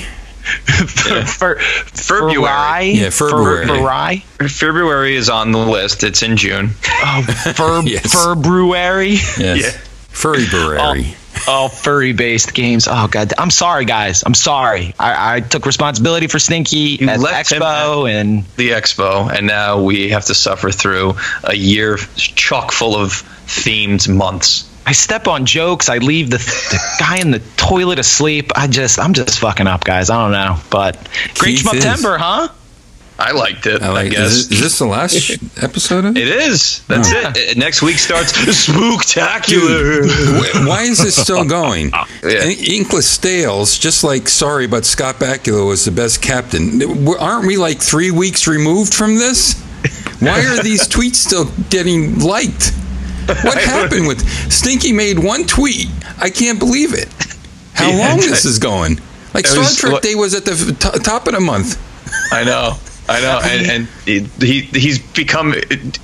[1.05, 1.25] berry.
[1.27, 2.91] For, February.
[2.91, 3.67] Yeah, February.
[3.67, 4.19] February.
[4.49, 6.05] February is on the list.
[6.05, 6.71] It's in June.
[6.85, 7.23] Oh,
[7.55, 8.13] Fer, Yes.
[8.13, 9.11] February.
[9.11, 9.39] Yes.
[9.39, 9.71] Yeah.
[10.09, 11.15] Furry Berary.
[11.47, 12.89] Oh, furry based games.
[12.91, 14.25] Oh god, I'm sorry, guys.
[14.25, 14.95] I'm sorry.
[14.99, 19.47] I, I took responsibility for Stinky You at left him Expo, and The expo, and
[19.47, 23.11] now we have to suffer through a year chock full of
[23.47, 24.65] themed months.
[24.89, 25.89] I step on jokes.
[25.89, 28.53] I leave the, the guy in the toilet asleep.
[28.55, 30.11] I just, I'm just fucking up, guys.
[30.11, 30.95] I don't know, but
[31.39, 32.05] great Keith is.
[32.05, 32.49] Huh?
[33.19, 33.83] I liked it.
[33.83, 35.15] I I, guess Is, it- is this the last
[35.63, 36.23] episode of it?
[36.23, 36.85] it is.
[36.87, 37.33] That's Yeah.
[37.35, 37.57] it.
[37.57, 40.07] Next week starts spooktacular.
[40.07, 41.91] Wh- Why is this still going?
[42.23, 42.45] Yeah.
[42.45, 46.81] Inkless Stales, just like sorry, but Scott Bakula was the best captain.
[47.19, 49.61] Aren't we like three weeks removed from this?
[50.21, 52.73] Why are these tweets still getting liked?
[53.45, 54.21] What happened with
[54.53, 55.89] Stinky made one tweet?
[56.19, 57.09] I can't believe it.
[57.75, 59.01] How Yeah, long it's- this is going?
[59.35, 61.81] Like Star was- Trek what- Day was at the f- t- top of the month.
[62.33, 62.75] I know.
[63.09, 65.55] I know, and, and he, he he's become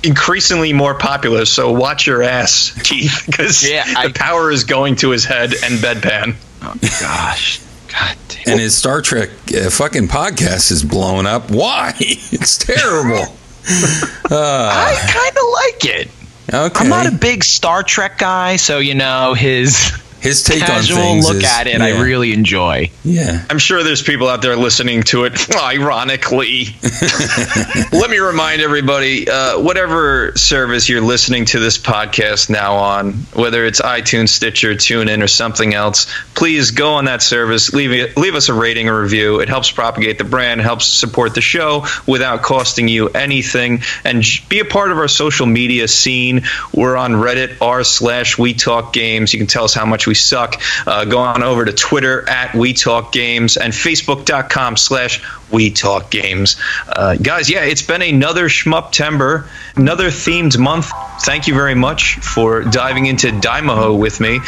[0.03, 1.43] increasingly more popular.
[1.43, 5.51] So watch your ass, Keith, because Yeah, the I- power is going to his head
[5.65, 6.35] and bedpan.
[6.61, 7.59] Oh gosh,
[7.91, 8.53] god damn.
[8.53, 11.51] And his Star Trek uh, fucking podcast is blowing up.
[11.51, 11.93] Why?
[11.99, 13.35] It's terrible.
[13.65, 16.09] I kind of like it.
[16.51, 16.83] Okay.
[16.83, 19.91] I'm not a big Star Trek guy, so you know his
[20.23, 21.77] His take casual on things Casual look is, at it.
[21.79, 21.85] yeah.
[21.85, 22.89] I really enjoy.
[23.03, 23.45] Yeah.
[23.49, 26.67] I'm sure there's people out there listening to it, ironically.
[27.91, 33.65] Let me remind everybody uh, whatever service you're listening to this podcast now on, whether
[33.65, 38.35] it's iTunes, Stitcher, TuneIn, or something else, please go on that service, leave, it, leave
[38.35, 39.41] us a rating or review.
[39.41, 43.81] It helps propagate the brand, helps support the show without costing you anything.
[44.05, 46.43] And be a part of our social media scene.
[46.73, 49.33] We're on Reddit, r slash We Talk Games.
[49.33, 50.61] You can tell us how much we suck.
[50.85, 56.11] Uh, go on over to Twitter at We Talk Games and Facebook.com slash We Talk
[56.11, 56.57] Games.
[56.87, 60.91] Uh, guys, yeah, it's been another Shmup Shmuptember, another themed month.
[61.21, 64.39] Thank you very much for diving into Dimahoo with me.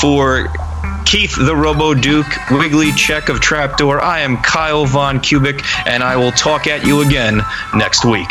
[0.00, 0.48] For
[1.04, 6.16] Keith the Robo Duke, Wiggly Check of Trapdoor, I am Kyle Von Kubic, and I
[6.16, 7.40] will talk at you again
[7.74, 8.30] next week.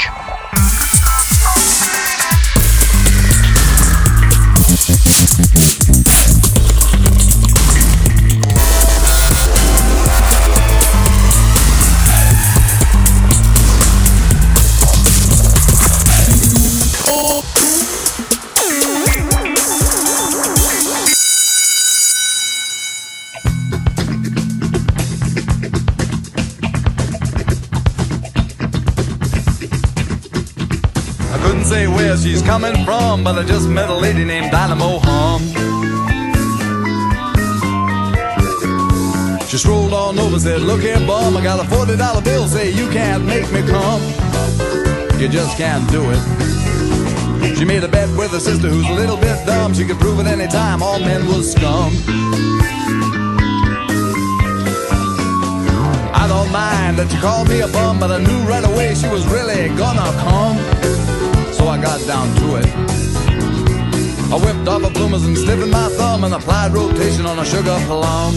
[32.30, 35.42] She's coming from, but I just met a lady named Dinah-Moe Humm.
[39.48, 42.88] She strolled on over said, Look here, bum, I got a $40 bill, say you
[42.92, 44.00] can't make me come.
[45.20, 47.58] You just can't do it.
[47.58, 49.74] She made a bet with her sister who's a little bit dumb.
[49.74, 51.92] She could prove at any time all men was scum.
[56.14, 59.08] I don't mind that you called me a bum, but I knew right away she
[59.08, 61.09] was really gonna come
[61.70, 62.66] I got down to it.
[64.34, 67.78] I whipped off a bloomers and stiffened my thumb and applied rotation on a sugar
[67.86, 68.34] plum.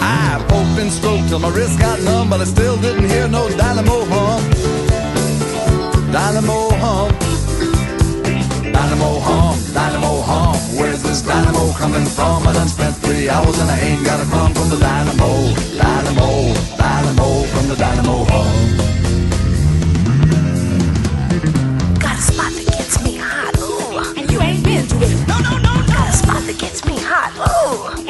[0.00, 3.48] I poked and stroked till my wrist got numb, but I still didn't hear no
[3.56, 4.42] dynamo hum.
[6.12, 7.10] Dynamo hum.
[8.62, 10.54] Dynamo hum, dynamo hum.
[10.78, 12.46] Where's this dynamo coming from?
[12.46, 15.52] I done spent three hours and I ain't got a crumb from the dynamo.
[15.74, 18.88] Dynamo, dynamo from the dynamo hum.
[27.40, 28.07] Ooh.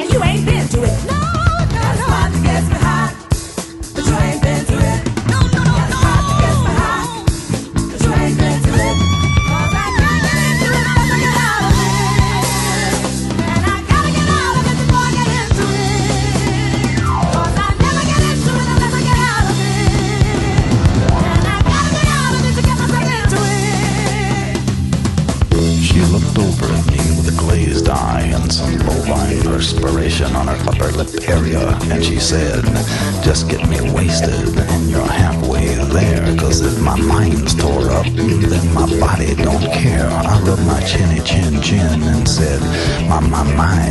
[33.49, 38.85] Get me wasted, and you're halfway there, cause if my mind's tore up, then my
[38.99, 40.07] body don't care.
[40.07, 42.61] I rubbed my chinny chin chin and said,
[43.09, 43.89] My, my, my,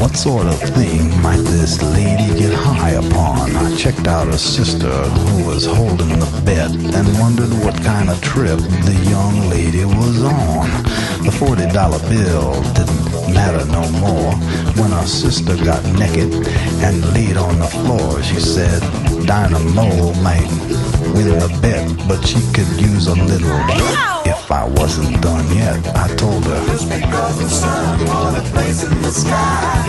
[0.00, 3.54] what sort of thing might this lady get high upon?
[3.54, 8.20] I checked out her sister, who was holding the bet, and wondered what kind of
[8.22, 10.68] trip the young lady was on.
[11.22, 11.72] The $40
[12.10, 14.34] bill didn't matter no more.
[14.76, 16.32] When her sister got naked
[16.82, 18.80] and laid on the floor, she said,
[19.26, 20.48] Dinah-Moe might
[21.14, 23.60] win the bet, but she could use a little.
[24.26, 26.66] If I wasn't done yet, I told her.
[26.66, 29.84] Just because the sun on a place in the sky,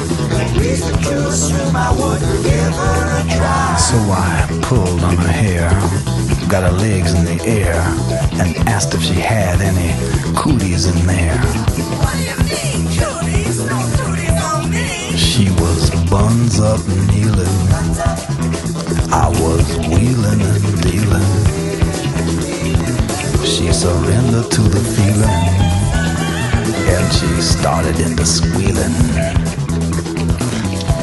[0.57, 3.75] reason to assume I would give her a try.
[3.77, 5.69] So I pulled on her hair,
[6.49, 7.75] got her legs in the air,
[8.39, 9.91] and asked if she had any
[10.35, 12.64] cooties in there.
[15.35, 17.59] She was buns up kneeling.
[19.11, 21.31] I was wheeling and dealing.
[23.43, 25.43] She surrendered to the feeling.
[26.87, 28.95] And she started into squealing.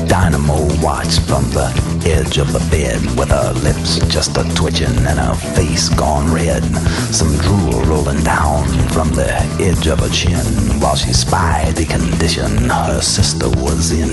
[0.09, 1.69] Dinah-Moe watched from the
[2.07, 6.65] edge of the bed with her lips just a twitching and her face gone red.
[7.13, 9.31] Some drool rolling down from the
[9.61, 14.11] edge of her chin while she spied the condition her sister was in.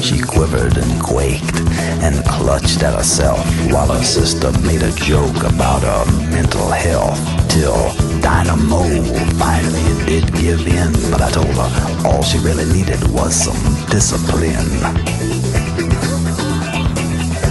[0.00, 1.58] She quivered and quaked
[2.00, 3.38] and clutched at herself
[3.72, 9.02] while her sister made a joke about her mental health till Dinah-Moe
[9.34, 10.92] finally did give in.
[11.10, 14.70] But I told her all she really needed was some discipline.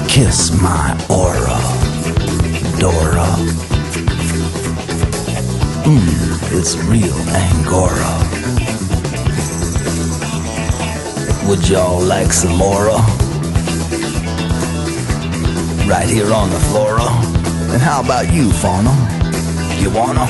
[0.08, 1.60] Kiss my aura,
[2.80, 3.28] Dora.
[5.84, 8.45] Mmm, it's real Angora.
[11.48, 12.88] Would y'all like some more?
[15.88, 17.06] Right here on the flora.
[17.72, 18.90] And how about you, Fauna?
[19.80, 20.26] You wanna?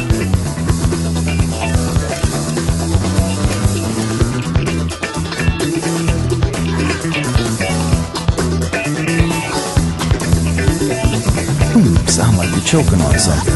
[11.71, 13.53] Hmm, sound like you're choking on something.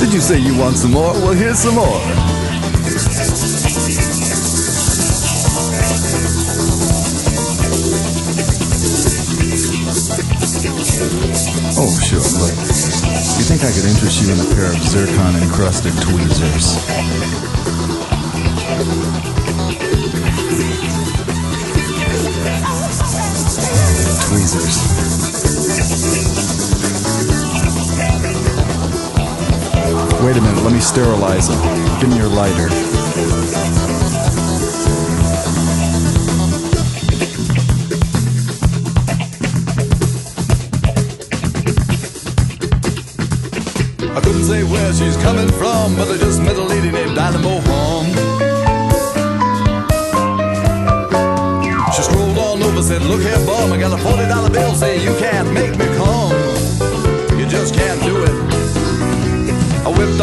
[0.00, 1.12] Did you say you want some more?
[1.12, 2.25] Well, here's some more.
[11.78, 12.56] Oh, sure, look.
[13.36, 16.78] You think I could interest you in a pair of zircon encrusted tweezers?
[24.26, 26.45] Tweezers.
[30.26, 31.56] Wait a minute, let me sterilize them.
[32.00, 32.66] Give me your lighter.
[44.10, 47.60] I couldn't say where she's coming from, but I just met a lady named Dinah-Moe
[47.66, 48.06] Humm.
[51.92, 55.16] She strolled on over, said, Look here, bum, I got a $40 bill, say you
[55.20, 55.85] can't make me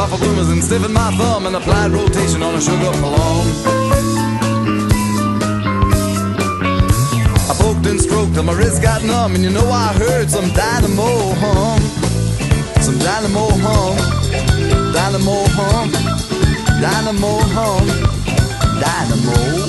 [0.03, 3.47] off a bloomers and stiffened my thumb and applied rotation on a sugar plum.
[7.49, 10.49] I poked and stroked till my wrist got numb, and you know I heard some
[10.49, 11.81] dynamo hum.
[12.81, 13.95] Some dynamo hum,
[14.91, 15.91] dynamo hum,
[16.81, 17.87] dynamo hum,
[18.81, 19.62] dynamo